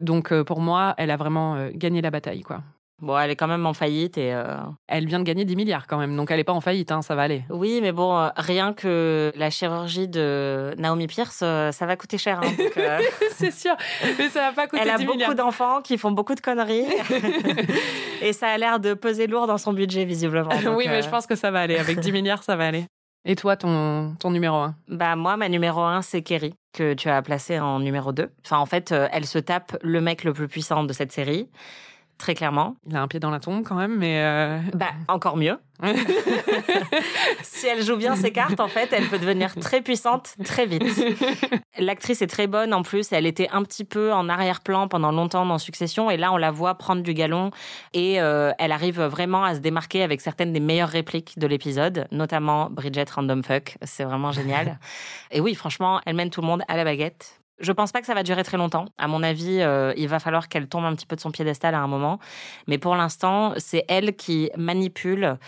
Donc 0.00 0.32
euh, 0.32 0.44
pour 0.44 0.60
moi, 0.60 0.94
elle 0.98 1.10
a 1.10 1.16
vraiment 1.16 1.56
euh, 1.56 1.70
gagné 1.74 2.00
la 2.00 2.10
bataille 2.10 2.42
quoi. 2.42 2.62
Bon, 3.02 3.18
elle 3.18 3.30
est 3.30 3.36
quand 3.36 3.46
même 3.46 3.66
en 3.66 3.74
faillite 3.74 4.16
et 4.16 4.32
euh, 4.32 4.56
Elle 4.88 5.06
vient 5.06 5.18
de 5.18 5.24
gagner 5.24 5.44
10 5.44 5.54
milliards 5.54 5.86
quand 5.86 5.98
même, 5.98 6.16
donc 6.16 6.30
elle 6.30 6.38
n'est 6.38 6.44
pas 6.44 6.54
en 6.54 6.62
faillite, 6.62 6.90
hein, 6.92 7.02
ça 7.02 7.14
va 7.14 7.22
aller. 7.22 7.44
oui, 7.50 7.80
mais 7.82 7.92
bon, 7.92 8.16
euh, 8.16 8.28
rien 8.36 8.72
que 8.72 9.32
la 9.36 9.50
chirurgie 9.50 10.08
de 10.08 10.74
Naomi 10.78 11.06
Pierce, 11.06 11.40
euh, 11.42 11.72
ça 11.72 11.84
va 11.84 11.96
coûter 11.96 12.16
cher. 12.16 12.40
hein. 12.42 12.98
C'est 13.32 13.52
sûr, 13.52 13.76
mais 14.18 14.30
ça 14.30 14.48
va 14.48 14.52
pas 14.52 14.66
coûter 14.66 14.82
elle 14.82 14.88
a 14.90 14.96
10 14.96 15.04
beaucoup 15.04 15.34
d'enfants 15.34 15.82
qui 15.82 15.98
font 15.98 16.10
beaucoup 16.10 16.34
de 16.34 16.40
conneries 16.40 16.86
et 18.22 18.32
ça 18.32 18.48
a 18.48 18.56
l'air 18.58 18.80
de 18.80 18.94
peser 18.94 19.26
lourd 19.26 19.46
dans 19.46 19.58
son 19.58 19.72
budget 19.72 20.04
visiblement. 20.04 20.48
Donc, 20.64 20.76
oui, 20.78 20.86
mais 20.88 21.02
je 21.02 21.08
pense 21.08 21.26
que 21.26 21.34
ça 21.34 21.50
va 21.50 21.60
aller. 21.60 21.76
Avec 21.76 22.00
10 22.00 22.12
milliards, 22.12 22.42
ça 22.42 22.56
va 22.56 22.66
aller. 22.66 22.86
Et 23.28 23.34
toi, 23.36 23.56
ton, 23.56 24.14
ton 24.20 24.30
numéro 24.30 24.56
1 24.56 24.74
Bah 24.88 25.16
moi, 25.16 25.36
ma 25.36 25.48
numéro 25.48 25.80
un, 25.82 26.00
c'est 26.00 26.22
Kerry, 26.22 26.54
que 26.72 26.94
tu 26.94 27.08
as 27.08 27.20
placé 27.22 27.58
en 27.58 27.80
numéro 27.80 28.12
2. 28.12 28.30
Enfin, 28.44 28.58
en 28.58 28.66
fait, 28.66 28.92
elle 28.92 29.26
se 29.26 29.38
tape 29.38 29.76
le 29.82 30.00
mec 30.00 30.22
le 30.24 30.32
plus 30.32 30.46
puissant 30.48 30.84
de 30.84 30.92
cette 30.92 31.10
série, 31.12 31.48
très 32.18 32.34
clairement. 32.34 32.76
Il 32.88 32.96
a 32.96 33.02
un 33.02 33.08
pied 33.08 33.20
dans 33.20 33.30
la 33.30 33.40
tombe 33.40 33.62
quand 33.64 33.74
même, 33.76 33.96
mais... 33.96 34.20
euh, 34.22 34.58
Bah, 34.74 34.90
encore 35.08 35.36
mieux. 35.36 35.58
si 37.42 37.66
elle 37.66 37.82
joue 37.82 37.96
bien 37.96 38.16
ses 38.16 38.30
cartes, 38.32 38.60
en 38.60 38.68
fait, 38.68 38.90
elle 38.92 39.06
peut 39.08 39.18
devenir 39.18 39.54
très 39.56 39.82
puissante 39.82 40.34
très 40.44 40.64
vite. 40.66 40.82
L'actrice 41.78 42.22
est 42.22 42.26
très 42.26 42.46
bonne 42.46 42.72
en 42.72 42.82
plus. 42.82 43.12
Elle 43.12 43.26
était 43.26 43.48
un 43.52 43.62
petit 43.62 43.84
peu 43.84 44.12
en 44.12 44.28
arrière-plan 44.28 44.88
pendant 44.88 45.12
longtemps 45.12 45.44
dans 45.44 45.58
Succession, 45.58 46.10
et 46.10 46.16
là, 46.16 46.32
on 46.32 46.36
la 46.36 46.50
voit 46.50 46.74
prendre 46.76 47.02
du 47.02 47.12
galon 47.14 47.50
et 47.92 48.20
euh, 48.20 48.52
elle 48.58 48.72
arrive 48.72 49.00
vraiment 49.02 49.44
à 49.44 49.54
se 49.54 49.60
démarquer 49.60 50.02
avec 50.02 50.20
certaines 50.20 50.52
des 50.52 50.60
meilleures 50.60 50.88
répliques 50.88 51.38
de 51.38 51.46
l'épisode, 51.46 52.06
notamment 52.10 52.68
Bridget 52.70 53.06
Random 53.14 53.42
Fuck. 53.42 53.76
C'est 53.82 54.04
vraiment 54.04 54.32
génial. 54.32 54.78
et 55.30 55.40
oui, 55.40 55.54
franchement, 55.54 56.00
elle 56.06 56.16
mène 56.16 56.30
tout 56.30 56.40
le 56.40 56.46
monde 56.46 56.62
à 56.68 56.76
la 56.76 56.84
baguette. 56.84 57.40
Je 57.58 57.72
pense 57.72 57.90
pas 57.90 58.00
que 58.00 58.06
ça 58.06 58.14
va 58.14 58.22
durer 58.22 58.44
très 58.44 58.58
longtemps. 58.58 58.86
À 58.98 59.08
mon 59.08 59.22
avis, 59.22 59.60
euh, 59.60 59.94
il 59.96 60.08
va 60.08 60.18
falloir 60.18 60.48
qu'elle 60.48 60.68
tombe 60.68 60.84
un 60.84 60.94
petit 60.94 61.06
peu 61.06 61.16
de 61.16 61.20
son 61.20 61.30
piédestal 61.30 61.74
à 61.74 61.78
un 61.80 61.86
moment. 61.86 62.18
Mais 62.66 62.76
pour 62.76 62.94
l'instant, 62.94 63.54
c'est 63.56 63.84
elle 63.88 64.14
qui 64.14 64.50
manipule 64.56 65.38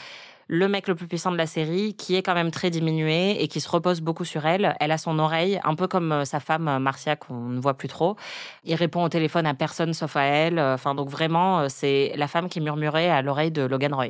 le 0.51 0.67
mec 0.67 0.89
le 0.89 0.95
plus 0.95 1.07
puissant 1.07 1.31
de 1.31 1.37
la 1.37 1.47
série, 1.47 1.95
qui 1.95 2.17
est 2.17 2.23
quand 2.23 2.33
même 2.33 2.51
très 2.51 2.71
diminué 2.71 3.43
et 3.43 3.49
qui 3.49 3.61
se 3.61 3.69
repose 3.69 4.01
beaucoup 4.01 4.25
sur 4.25 4.47
elle. 4.47 4.75
Elle 4.81 4.93
a 4.93 4.97
son 4.97 5.19
oreille, 5.19 5.61
un 5.65 5.75
peu 5.75 5.87
comme 5.87 6.13
euh, 6.13 6.25
sa 6.25 6.41
femme 6.41 6.69
euh, 6.69 6.79
Marcia 6.79 7.17
qu'on 7.17 7.35
ne 7.35 7.61
voit 7.61 7.75
plus 7.75 7.89
trop. 7.89 8.17
Il 8.65 8.75
répond 8.75 9.05
au 9.05 9.11
téléphone 9.11 9.47
à 9.47 9.53
personne 9.53 9.93
sauf 9.93 10.17
à 10.17 10.23
elle. 10.23 10.59
Enfin, 10.59 10.95
donc 10.95 11.11
vraiment, 11.11 11.69
c'est 11.69 12.15
la 12.17 12.27
femme 12.27 12.49
qui 12.49 12.63
murmurait 12.63 13.11
à 13.11 13.21
l'oreille 13.21 13.51
de 13.51 13.63
Logan 13.63 13.93
Roy. 13.93 14.09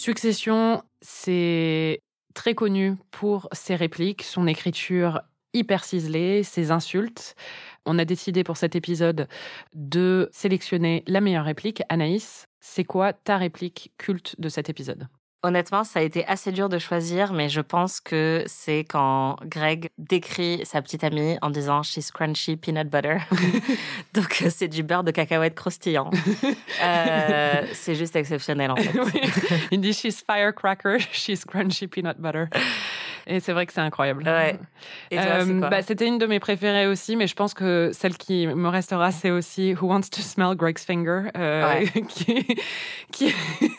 Succession, 0.00 0.82
c'est 1.02 2.00
très 2.32 2.54
connu 2.54 2.96
pour 3.10 3.50
ses 3.52 3.74
répliques, 3.74 4.22
son 4.22 4.46
écriture 4.46 5.20
hyper 5.52 5.84
ciselée, 5.84 6.42
ses 6.42 6.70
insultes. 6.70 7.34
On 7.84 7.98
a 7.98 8.06
décidé 8.06 8.42
pour 8.42 8.56
cet 8.56 8.74
épisode 8.74 9.28
de 9.74 10.30
sélectionner 10.32 11.04
la 11.06 11.20
meilleure 11.20 11.44
réplique. 11.44 11.82
Anaïs, 11.90 12.46
c'est 12.60 12.84
quoi 12.84 13.12
ta 13.12 13.36
réplique 13.36 13.92
culte 13.98 14.40
de 14.40 14.48
cet 14.48 14.70
épisode? 14.70 15.06
Honnêtement, 15.42 15.84
ça 15.84 16.00
a 16.00 16.02
été 16.02 16.26
assez 16.26 16.52
dur 16.52 16.68
de 16.68 16.78
choisir, 16.78 17.32
mais 17.32 17.48
je 17.48 17.62
pense 17.62 18.00
que 18.00 18.44
c'est 18.46 18.80
quand 18.80 19.36
Greg 19.46 19.88
décrit 19.96 20.60
sa 20.64 20.82
petite 20.82 21.02
amie 21.02 21.38
en 21.40 21.48
disant 21.48 21.82
She's 21.82 22.10
crunchy 22.10 22.56
peanut 22.56 22.90
butter. 22.90 23.18
Donc, 24.14 24.42
euh, 24.42 24.50
c'est 24.50 24.68
du 24.68 24.82
beurre 24.82 25.02
de 25.02 25.10
cacahuète 25.10 25.54
croustillant. 25.54 26.10
Euh, 26.82 27.62
c'est 27.74 27.94
juste 27.94 28.16
exceptionnel, 28.16 28.70
en 28.70 28.76
fait. 28.76 28.90
Il 29.70 29.80
dit 29.80 29.92
she's 29.92 30.24
firecracker, 30.26 30.98
she's 31.12 31.44
crunchy 31.44 31.86
peanut 31.86 32.18
butter. 32.18 32.46
Et 33.26 33.40
c'est 33.40 33.52
vrai 33.52 33.66
que 33.66 33.72
c'est 33.72 33.80
incroyable. 33.80 34.24
Ouais. 34.24 34.58
Euh, 35.12 35.60
bah, 35.68 35.82
C'était 35.82 36.06
une 36.06 36.18
de 36.18 36.26
mes 36.26 36.40
préférées 36.40 36.86
aussi, 36.86 37.16
mais 37.16 37.26
je 37.26 37.34
pense 37.34 37.54
que 37.54 37.90
celle 37.92 38.16
qui 38.16 38.46
me 38.46 38.68
restera, 38.68 39.10
c'est 39.10 39.30
aussi 39.30 39.74
Who 39.74 39.88
Wants 39.88 40.08
to 40.12 40.20
Smell 40.20 40.56
Greg's 40.56 40.84
Finger. 40.84 41.30
euh, 41.36 41.84
qui, 42.08 42.46
qui... 43.12 43.34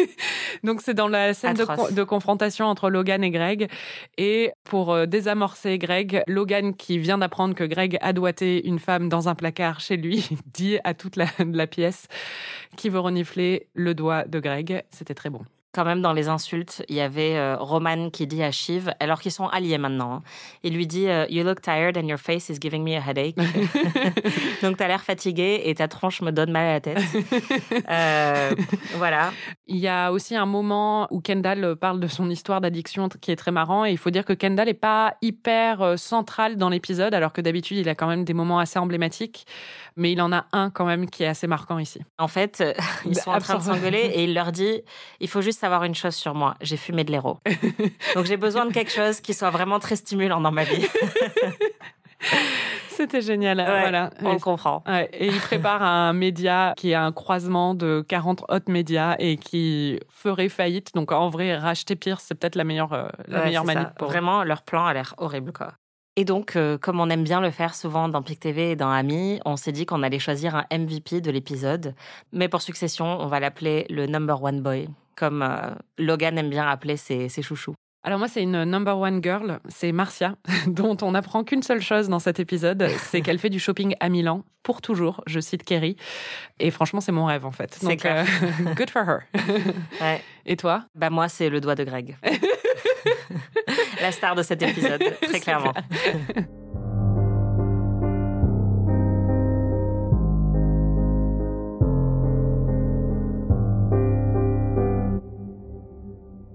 Donc, 0.63 0.81
c'est 0.81 0.93
dans 0.93 1.07
la 1.07 1.33
scène 1.33 1.55
de, 1.55 2.03
confrontation 2.03 2.65
entre 2.65 2.89
Logan 2.89 3.23
et 3.23 3.31
Greg. 3.31 3.69
Et 4.17 4.51
pour 4.63 4.93
euh, 4.93 5.05
désamorcer 5.05 5.77
Greg, 5.77 6.23
Logan, 6.27 6.75
qui 6.75 6.97
vient 6.97 7.17
d'apprendre 7.17 7.55
que 7.55 7.63
Greg 7.63 7.97
a 8.01 8.13
doigté 8.13 8.65
une 8.67 8.79
femme 8.79 9.09
dans 9.09 9.29
un 9.29 9.35
placard 9.35 9.79
chez 9.79 9.97
lui, 9.97 10.29
dit 10.53 10.77
à 10.83 10.93
toute 10.93 11.15
la, 11.15 11.25
la 11.39 11.67
pièce 11.67 12.07
qui 12.77 12.89
veut 12.89 12.99
renifler 12.99 13.67
le 13.73 13.93
doigt 13.93 14.25
de 14.25 14.39
Greg. 14.39 14.83
C'était 14.91 15.15
très 15.15 15.29
bon. 15.29 15.41
Quand 15.73 15.85
même, 15.85 16.01
dans 16.01 16.11
les 16.13 16.27
insultes, 16.27 16.83
il 16.89 16.95
y 16.95 17.01
avait 17.01 17.37
euh, 17.37 17.55
Roman 17.57 18.09
qui 18.09 18.27
dit 18.27 18.43
à 18.43 18.51
Shiv, 18.51 18.91
alors 18.99 19.21
qu'ils 19.21 19.31
sont 19.31 19.47
alliés 19.47 19.77
maintenant, 19.77 20.15
hein, 20.15 20.23
il 20.63 20.73
lui 20.75 20.85
dit 20.85 21.07
euh, 21.07 21.25
You 21.29 21.43
look 21.43 21.61
tired 21.61 21.97
and 21.97 22.07
your 22.07 22.19
face 22.19 22.49
is 22.49 22.57
giving 22.59 22.83
me 22.83 22.97
a 22.97 22.99
headache. 22.99 23.35
Donc, 24.61 24.77
t'as 24.77 24.87
l'air 24.87 25.01
fatigué 25.01 25.61
et 25.65 25.75
ta 25.75 25.87
tronche 25.87 26.21
me 26.21 26.31
donne 26.31 26.51
mal 26.51 26.65
à 26.65 26.73
la 26.73 26.79
tête. 26.81 26.99
Euh, 27.89 28.51
voilà. 28.95 29.31
Il 29.67 29.77
y 29.77 29.87
a 29.87 30.11
aussi 30.11 30.35
un 30.35 30.45
moment 30.45 31.07
où 31.11 31.19
Kendall 31.19 31.75
parle 31.75 31.99
de 31.99 32.07
son 32.07 32.29
histoire 32.29 32.61
d'addiction 32.61 33.09
qui 33.09 33.31
est 33.31 33.35
très 33.35 33.51
marrant 33.51 33.85
et 33.85 33.91
il 33.91 33.97
faut 33.97 34.09
dire 34.11 34.23
que 34.25 34.33
Kendall 34.33 34.69
est 34.69 34.73
pas 34.73 35.15
hyper 35.21 35.81
euh, 35.81 35.97
central 35.97 36.57
dans 36.57 36.69
l'épisode 36.69 37.13
alors 37.13 37.33
que 37.33 37.41
d'habitude 37.41 37.77
il 37.77 37.89
a 37.89 37.95
quand 37.95 38.07
même 38.07 38.23
des 38.23 38.33
moments 38.33 38.59
assez 38.59 38.79
emblématiques 38.79 39.45
mais 39.97 40.11
il 40.11 40.21
en 40.21 40.31
a 40.31 40.45
un 40.53 40.69
quand 40.69 40.85
même 40.85 41.09
qui 41.09 41.23
est 41.23 41.27
assez 41.27 41.47
marquant 41.47 41.77
ici. 41.79 41.99
En 42.17 42.27
fait, 42.27 42.61
euh, 42.61 42.73
ils 43.05 43.13
Bah, 43.13 43.21
sont 43.21 43.31
en 43.31 43.39
train 43.39 43.57
de 43.57 43.63
s'engueuler 43.63 44.11
et 44.13 44.23
il 44.23 44.33
leur 44.33 44.51
dit 44.51 44.81
il 45.19 45.27
faut 45.27 45.41
juste 45.41 45.60
savoir 45.61 45.83
une 45.83 45.93
chose 45.95 46.15
sur 46.15 46.33
moi, 46.33 46.55
j'ai 46.61 46.75
fumé 46.77 47.03
de 47.03 47.11
l'héros. 47.11 47.37
Donc 48.15 48.25
j'ai 48.25 48.35
besoin 48.37 48.65
de 48.65 48.73
quelque 48.73 48.91
chose 48.91 49.21
qui 49.21 49.33
soit 49.35 49.51
vraiment 49.51 49.79
très 49.79 49.95
stimulant 49.95 50.41
dans 50.41 50.51
ma 50.51 50.63
vie. 50.63 50.87
C'était 52.89 53.21
génial. 53.21 53.57
voilà. 53.57 54.09
On 54.21 54.33
le 54.33 54.39
comprend. 54.39 54.83
Ouais, 54.87 55.09
et 55.13 55.27
il 55.27 55.39
prépare 55.39 55.81
un 55.81 56.13
média 56.13 56.73
qui 56.77 56.91
est 56.91 56.95
un 56.95 57.11
croisement 57.11 57.73
de 57.73 58.03
40 58.07 58.43
autres 58.49 58.71
médias 58.71 59.15
et 59.17 59.37
qui 59.37 59.99
ferait 60.09 60.49
faillite. 60.49 60.93
Donc 60.93 61.11
en 61.11 61.29
vrai, 61.29 61.55
racheter 61.57 61.95
Pierce, 61.95 62.25
c'est 62.27 62.35
peut-être 62.35 62.55
la 62.55 62.63
meilleure, 62.63 62.93
euh, 62.93 63.07
la 63.27 63.39
Ouais, 63.39 63.45
meilleure 63.45 63.65
manip 63.65 63.89
pour 63.97 64.07
Vraiment, 64.09 64.43
leur 64.43 64.61
plan 64.61 64.85
a 64.85 64.93
l'air 64.93 65.15
horrible, 65.17 65.51
quoi. 65.51 65.71
Et 66.17 66.25
donc, 66.25 66.55
euh, 66.55 66.77
comme 66.77 66.99
on 66.99 67.09
aime 67.09 67.23
bien 67.23 67.39
le 67.39 67.51
faire 67.51 67.73
souvent 67.73 68.09
dans 68.09 68.21
PIC 68.21 68.39
TV 68.39 68.71
et 68.71 68.75
dans 68.75 68.89
Ami, 68.91 69.39
on 69.45 69.55
s'est 69.55 69.71
dit 69.71 69.85
qu'on 69.85 70.03
allait 70.03 70.19
choisir 70.19 70.55
un 70.55 70.65
MVP 70.77 71.21
de 71.21 71.31
l'épisode. 71.31 71.95
Mais 72.33 72.49
pour 72.49 72.61
Succession, 72.61 73.05
on 73.05 73.27
va 73.27 73.39
l'appeler 73.39 73.85
le 73.89 74.07
number 74.07 74.43
one 74.43 74.61
boy, 74.61 74.89
comme 75.15 75.41
euh, 75.41 75.73
Logan 75.97 76.37
aime 76.37 76.49
bien 76.49 76.67
appeler 76.67 76.97
ses, 76.97 77.29
ses 77.29 77.41
chouchous. 77.41 77.75
Alors 78.03 78.17
moi, 78.19 78.27
c'est 78.27 78.41
une 78.41 78.63
number 78.63 78.97
one 78.97 79.21
girl, 79.23 79.59
c'est 79.69 79.91
Marcia, 79.91 80.35
dont 80.67 80.97
on 81.01 81.11
n'apprend 81.11 81.43
qu'une 81.45 81.63
seule 81.63 81.81
chose 81.81 82.09
dans 82.09 82.19
cet 82.19 82.39
épisode, 82.41 82.87
c'est 82.97 83.21
qu'elle 83.21 83.39
fait 83.39 83.49
du 83.51 83.59
shopping 83.59 83.95
à 84.01 84.09
Milan 84.09 84.43
pour 84.63 84.81
toujours. 84.81 85.23
Je 85.27 85.39
cite 85.39 85.63
Kerry. 85.63 85.95
Et 86.59 86.71
franchement, 86.71 86.99
c'est 86.99 87.11
mon 87.13 87.25
rêve 87.25 87.45
en 87.45 87.51
fait. 87.51 87.77
C'est 87.79 87.95
clair. 87.97 88.25
euh, 88.43 88.73
good 88.75 88.89
for 88.89 89.03
her. 89.07 89.19
Ouais. 90.01 90.21
Et 90.45 90.57
toi? 90.57 90.83
Bah 90.93 91.09
moi, 91.09 91.29
c'est 91.29 91.49
le 91.49 91.61
doigt 91.61 91.75
de 91.75 91.83
Greg. 91.85 92.17
La 94.01 94.11
star 94.11 94.35
de 94.35 94.41
cet 94.41 94.61
épisode, 94.63 95.03
très 95.21 95.39
clairement. 95.39 95.73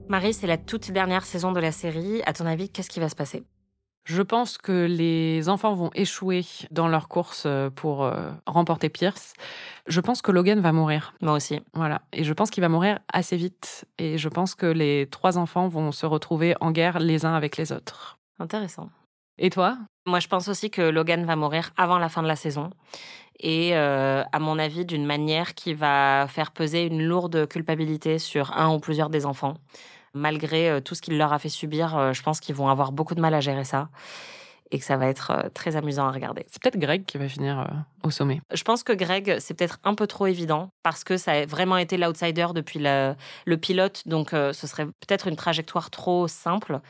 Marie, 0.08 0.34
c'est 0.34 0.46
la 0.46 0.56
toute 0.56 0.90
dernière 0.90 1.24
saison 1.24 1.52
de 1.52 1.60
la 1.60 1.72
série. 1.72 2.22
À 2.26 2.32
ton 2.32 2.46
avis, 2.46 2.68
qu'est-ce 2.68 2.90
qui 2.90 3.00
va 3.00 3.08
se 3.08 3.14
passer? 3.14 3.44
Je 4.06 4.22
pense 4.22 4.56
que 4.56 4.86
les 4.86 5.48
enfants 5.48 5.74
vont 5.74 5.90
échouer 5.94 6.44
dans 6.70 6.86
leur 6.86 7.08
course 7.08 7.42
euh, 7.44 7.70
pour 7.70 8.04
euh, 8.04 8.30
remporter 8.46 8.88
Pierce. 8.88 9.34
Je 9.88 10.00
pense 10.00 10.22
que 10.22 10.30
Logan 10.30 10.60
va 10.60 10.70
mourir. 10.70 11.14
Moi 11.20 11.32
aussi. 11.32 11.60
Voilà. 11.74 12.02
Et 12.12 12.22
je 12.22 12.32
pense 12.32 12.50
qu'il 12.50 12.60
va 12.60 12.68
mourir 12.68 13.00
assez 13.12 13.36
vite. 13.36 13.84
Et 13.98 14.16
je 14.16 14.28
pense 14.28 14.54
que 14.54 14.66
les 14.66 15.08
trois 15.10 15.38
enfants 15.38 15.66
vont 15.66 15.90
se 15.90 16.06
retrouver 16.06 16.54
en 16.60 16.70
guerre 16.70 17.00
les 17.00 17.26
uns 17.26 17.34
avec 17.34 17.56
les 17.56 17.72
autres. 17.72 18.16
Intéressant. 18.38 18.90
Et 19.38 19.50
toi? 19.50 19.76
Moi, 20.06 20.20
je 20.20 20.28
pense 20.28 20.46
aussi 20.46 20.70
que 20.70 20.82
Logan 20.82 21.24
va 21.24 21.34
mourir 21.34 21.72
avant 21.76 21.98
la 21.98 22.08
fin 22.08 22.22
de 22.22 22.28
la 22.28 22.36
saison. 22.36 22.70
Et 23.40 23.76
euh, 23.76 24.22
à 24.30 24.38
mon 24.38 24.58
avis, 24.60 24.84
d'une 24.84 25.04
manière 25.04 25.54
qui 25.54 25.74
va 25.74 26.26
faire 26.28 26.52
peser 26.52 26.84
une 26.84 27.02
lourde 27.02 27.48
culpabilité 27.48 28.20
sur 28.20 28.56
un 28.56 28.72
ou 28.72 28.78
plusieurs 28.78 29.10
des 29.10 29.26
enfants. 29.26 29.54
Malgré 30.16 30.70
euh, 30.70 30.80
tout 30.80 30.94
ce 30.94 31.02
qu'il 31.02 31.16
leur 31.18 31.32
a 31.32 31.38
fait 31.38 31.48
subir, 31.48 31.96
euh, 31.96 32.12
je 32.12 32.22
pense 32.22 32.40
qu'ils 32.40 32.54
vont 32.54 32.68
avoir 32.68 32.90
beaucoup 32.90 33.14
de 33.14 33.20
mal 33.20 33.34
à 33.34 33.40
gérer 33.40 33.64
ça. 33.64 33.88
Et 34.72 34.80
que 34.80 34.84
ça 34.84 34.96
va 34.96 35.06
être 35.06 35.30
euh, 35.30 35.48
très 35.54 35.76
amusant 35.76 36.08
à 36.08 36.10
regarder. 36.10 36.44
C'est 36.48 36.60
peut-être 36.60 36.76
Greg 36.76 37.04
qui 37.04 37.18
va 37.18 37.28
finir 37.28 37.60
euh, 37.60 37.64
au 38.02 38.10
sommet. 38.10 38.40
Je 38.52 38.64
pense 38.64 38.82
que 38.82 38.92
Greg, 38.92 39.36
c'est 39.38 39.54
peut-être 39.54 39.78
un 39.84 39.94
peu 39.94 40.08
trop 40.08 40.26
évident 40.26 40.70
parce 40.82 41.04
que 41.04 41.16
ça 41.16 41.32
a 41.32 41.46
vraiment 41.46 41.76
été 41.76 41.96
l'outsider 41.96 42.48
depuis 42.52 42.80
le, 42.80 43.14
le 43.44 43.56
pilote. 43.58 44.02
Donc, 44.06 44.32
euh, 44.32 44.52
ce 44.52 44.66
serait 44.66 44.86
peut-être 44.86 45.28
une 45.28 45.36
trajectoire 45.36 45.90
trop 45.90 46.26
simple. 46.26 46.80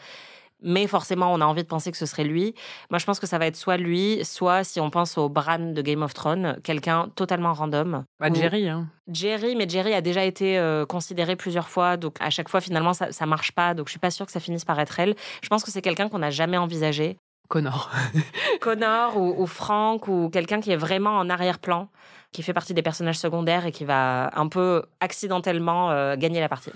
Mais 0.62 0.86
forcément, 0.86 1.32
on 1.32 1.40
a 1.40 1.44
envie 1.44 1.62
de 1.62 1.68
penser 1.68 1.90
que 1.90 1.98
ce 1.98 2.06
serait 2.06 2.24
lui. 2.24 2.54
Moi, 2.90 2.98
je 2.98 3.04
pense 3.04 3.20
que 3.20 3.26
ça 3.26 3.38
va 3.38 3.46
être 3.46 3.56
soit 3.56 3.76
lui, 3.76 4.24
soit 4.24 4.64
si 4.64 4.80
on 4.80 4.90
pense 4.90 5.18
au 5.18 5.28
Bran 5.28 5.58
de 5.58 5.82
Game 5.82 6.02
of 6.02 6.14
Thrones, 6.14 6.58
quelqu'un 6.64 7.10
totalement 7.14 7.52
random. 7.52 8.04
Bah, 8.18 8.28
Jerry, 8.32 8.68
hein. 8.68 8.88
Jerry, 9.08 9.54
mais 9.54 9.68
Jerry 9.68 9.92
a 9.92 10.00
déjà 10.00 10.24
été 10.24 10.58
euh, 10.58 10.86
considéré 10.86 11.36
plusieurs 11.36 11.68
fois, 11.68 11.96
donc 11.96 12.16
à 12.20 12.30
chaque 12.30 12.48
fois 12.48 12.60
finalement 12.60 12.92
ça, 12.92 13.12
ça 13.12 13.26
marche 13.26 13.52
pas, 13.52 13.74
donc 13.74 13.86
je 13.86 13.90
suis 13.90 14.00
pas 14.00 14.10
sûre 14.10 14.26
que 14.26 14.32
ça 14.32 14.40
finisse 14.40 14.64
par 14.64 14.80
être 14.80 14.98
elle. 14.98 15.14
Je 15.42 15.48
pense 15.48 15.62
que 15.62 15.70
c'est 15.70 15.82
quelqu'un 15.82 16.08
qu'on 16.08 16.18
n'a 16.18 16.30
jamais 16.30 16.56
envisagé, 16.56 17.18
Connor. 17.48 17.90
Connor 18.60 19.16
ou, 19.16 19.42
ou 19.42 19.46
Frank 19.46 20.08
ou 20.08 20.30
quelqu'un 20.30 20.60
qui 20.60 20.72
est 20.72 20.76
vraiment 20.76 21.16
en 21.18 21.30
arrière-plan, 21.30 21.88
qui 22.32 22.42
fait 22.42 22.52
partie 22.52 22.74
des 22.74 22.82
personnages 22.82 23.18
secondaires 23.18 23.66
et 23.66 23.72
qui 23.72 23.84
va 23.84 24.30
un 24.38 24.48
peu 24.48 24.82
accidentellement 25.00 25.90
euh, 25.90 26.16
gagner 26.16 26.40
la 26.40 26.48
partie. 26.48 26.72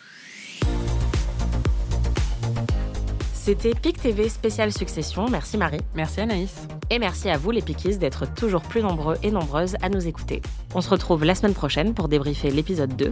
C'était 3.43 3.73
PIC 3.73 4.03
TV 4.03 4.29
spécial 4.29 4.71
Succession. 4.71 5.27
Merci 5.31 5.57
Marie. 5.57 5.81
Merci 5.95 6.21
Anaïs. 6.21 6.69
Et 6.91 6.99
merci 6.99 7.31
à 7.31 7.39
vous 7.39 7.51
les 7.51 7.63
Pikis 7.63 7.97
d'être 7.97 8.27
toujours 8.35 8.61
plus 8.61 8.83
nombreux 8.83 9.17
et 9.23 9.31
nombreuses 9.31 9.77
à 9.81 9.89
nous 9.89 10.07
écouter. 10.07 10.43
On 10.75 10.83
se 10.83 10.91
retrouve 10.91 11.25
la 11.25 11.35
semaine 11.35 11.55
prochaine 11.55 11.95
pour 11.95 12.09
débriefer 12.09 12.51
l'épisode 12.51 12.95
2. 12.97 13.11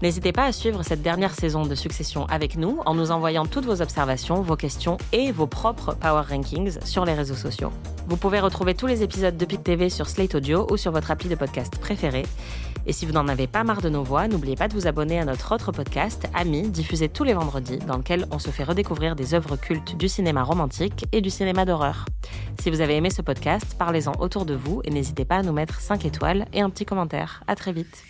N'hésitez 0.00 0.32
pas 0.32 0.46
à 0.46 0.52
suivre 0.52 0.82
cette 0.84 1.02
dernière 1.02 1.34
saison 1.34 1.66
de 1.66 1.74
Succession 1.74 2.24
avec 2.30 2.56
nous 2.56 2.80
en 2.86 2.94
nous 2.94 3.10
envoyant 3.10 3.44
toutes 3.44 3.66
vos 3.66 3.82
observations, 3.82 4.40
vos 4.40 4.56
questions 4.56 4.96
et 5.12 5.32
vos 5.32 5.46
propres 5.46 5.94
Power 5.94 6.22
Rankings 6.26 6.78
sur 6.82 7.04
les 7.04 7.12
réseaux 7.12 7.34
sociaux. 7.34 7.70
Vous 8.08 8.16
pouvez 8.16 8.40
retrouver 8.40 8.72
tous 8.72 8.86
les 8.86 9.02
épisodes 9.02 9.36
de 9.36 9.44
PIC 9.44 9.64
TV 9.64 9.90
sur 9.90 10.08
Slate 10.08 10.34
Audio 10.34 10.66
ou 10.70 10.78
sur 10.78 10.92
votre 10.92 11.10
appli 11.10 11.28
de 11.28 11.34
podcast 11.34 11.76
préféré. 11.78 12.22
Et 12.88 12.92
si 12.94 13.04
vous 13.04 13.12
n'en 13.12 13.28
avez 13.28 13.46
pas 13.46 13.64
marre 13.64 13.82
de 13.82 13.90
nos 13.90 14.02
voix, 14.02 14.28
n'oubliez 14.28 14.56
pas 14.56 14.66
de 14.66 14.72
vous 14.72 14.86
abonner 14.86 15.20
à 15.20 15.26
notre 15.26 15.54
autre 15.54 15.72
podcast, 15.72 16.26
Ami, 16.32 16.70
diffusé 16.70 17.10
tous 17.10 17.22
les 17.22 17.34
vendredis, 17.34 17.76
dans 17.76 17.98
lequel 17.98 18.26
on 18.30 18.38
se 18.38 18.48
fait 18.48 18.64
redécouvrir 18.64 19.14
des 19.14 19.34
œuvres 19.34 19.56
cultes 19.56 19.94
du 19.98 20.08
cinéma 20.08 20.42
romantique 20.42 21.04
et 21.12 21.20
du 21.20 21.28
cinéma 21.28 21.66
d'horreur. 21.66 22.06
Si 22.58 22.70
vous 22.70 22.80
avez 22.80 22.96
aimé 22.96 23.10
ce 23.10 23.20
podcast, 23.20 23.76
parlez-en 23.78 24.12
autour 24.20 24.46
de 24.46 24.54
vous 24.54 24.80
et 24.84 24.90
n'hésitez 24.90 25.26
pas 25.26 25.36
à 25.36 25.42
nous 25.42 25.52
mettre 25.52 25.82
5 25.82 26.06
étoiles 26.06 26.46
et 26.54 26.62
un 26.62 26.70
petit 26.70 26.86
commentaire. 26.86 27.42
À 27.46 27.56
très 27.56 27.72
vite. 27.72 28.04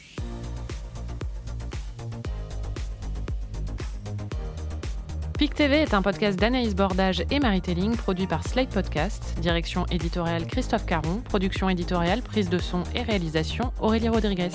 PIC 5.39 5.55
TV 5.55 5.77
est 5.77 5.95
un 5.95 6.03
podcast 6.03 6.37
d'Anaïs 6.37 6.75
Bordage 6.75 7.23
et 7.31 7.39
Marie 7.39 7.61
Telling, 7.61 7.95
produit 7.95 8.27
par 8.27 8.45
Slate 8.45 8.71
Podcast, 8.71 9.37
direction 9.41 9.87
éditoriale 9.87 10.45
Christophe 10.49 10.85
Caron, 10.85 11.21
production 11.29 11.69
éditoriale, 11.69 12.23
prise 12.23 12.51
de 12.51 12.59
son 12.59 12.83
et 12.97 13.03
réalisation 13.03 13.73
Aurélie 13.81 14.09
Rodriguez. 14.09 14.51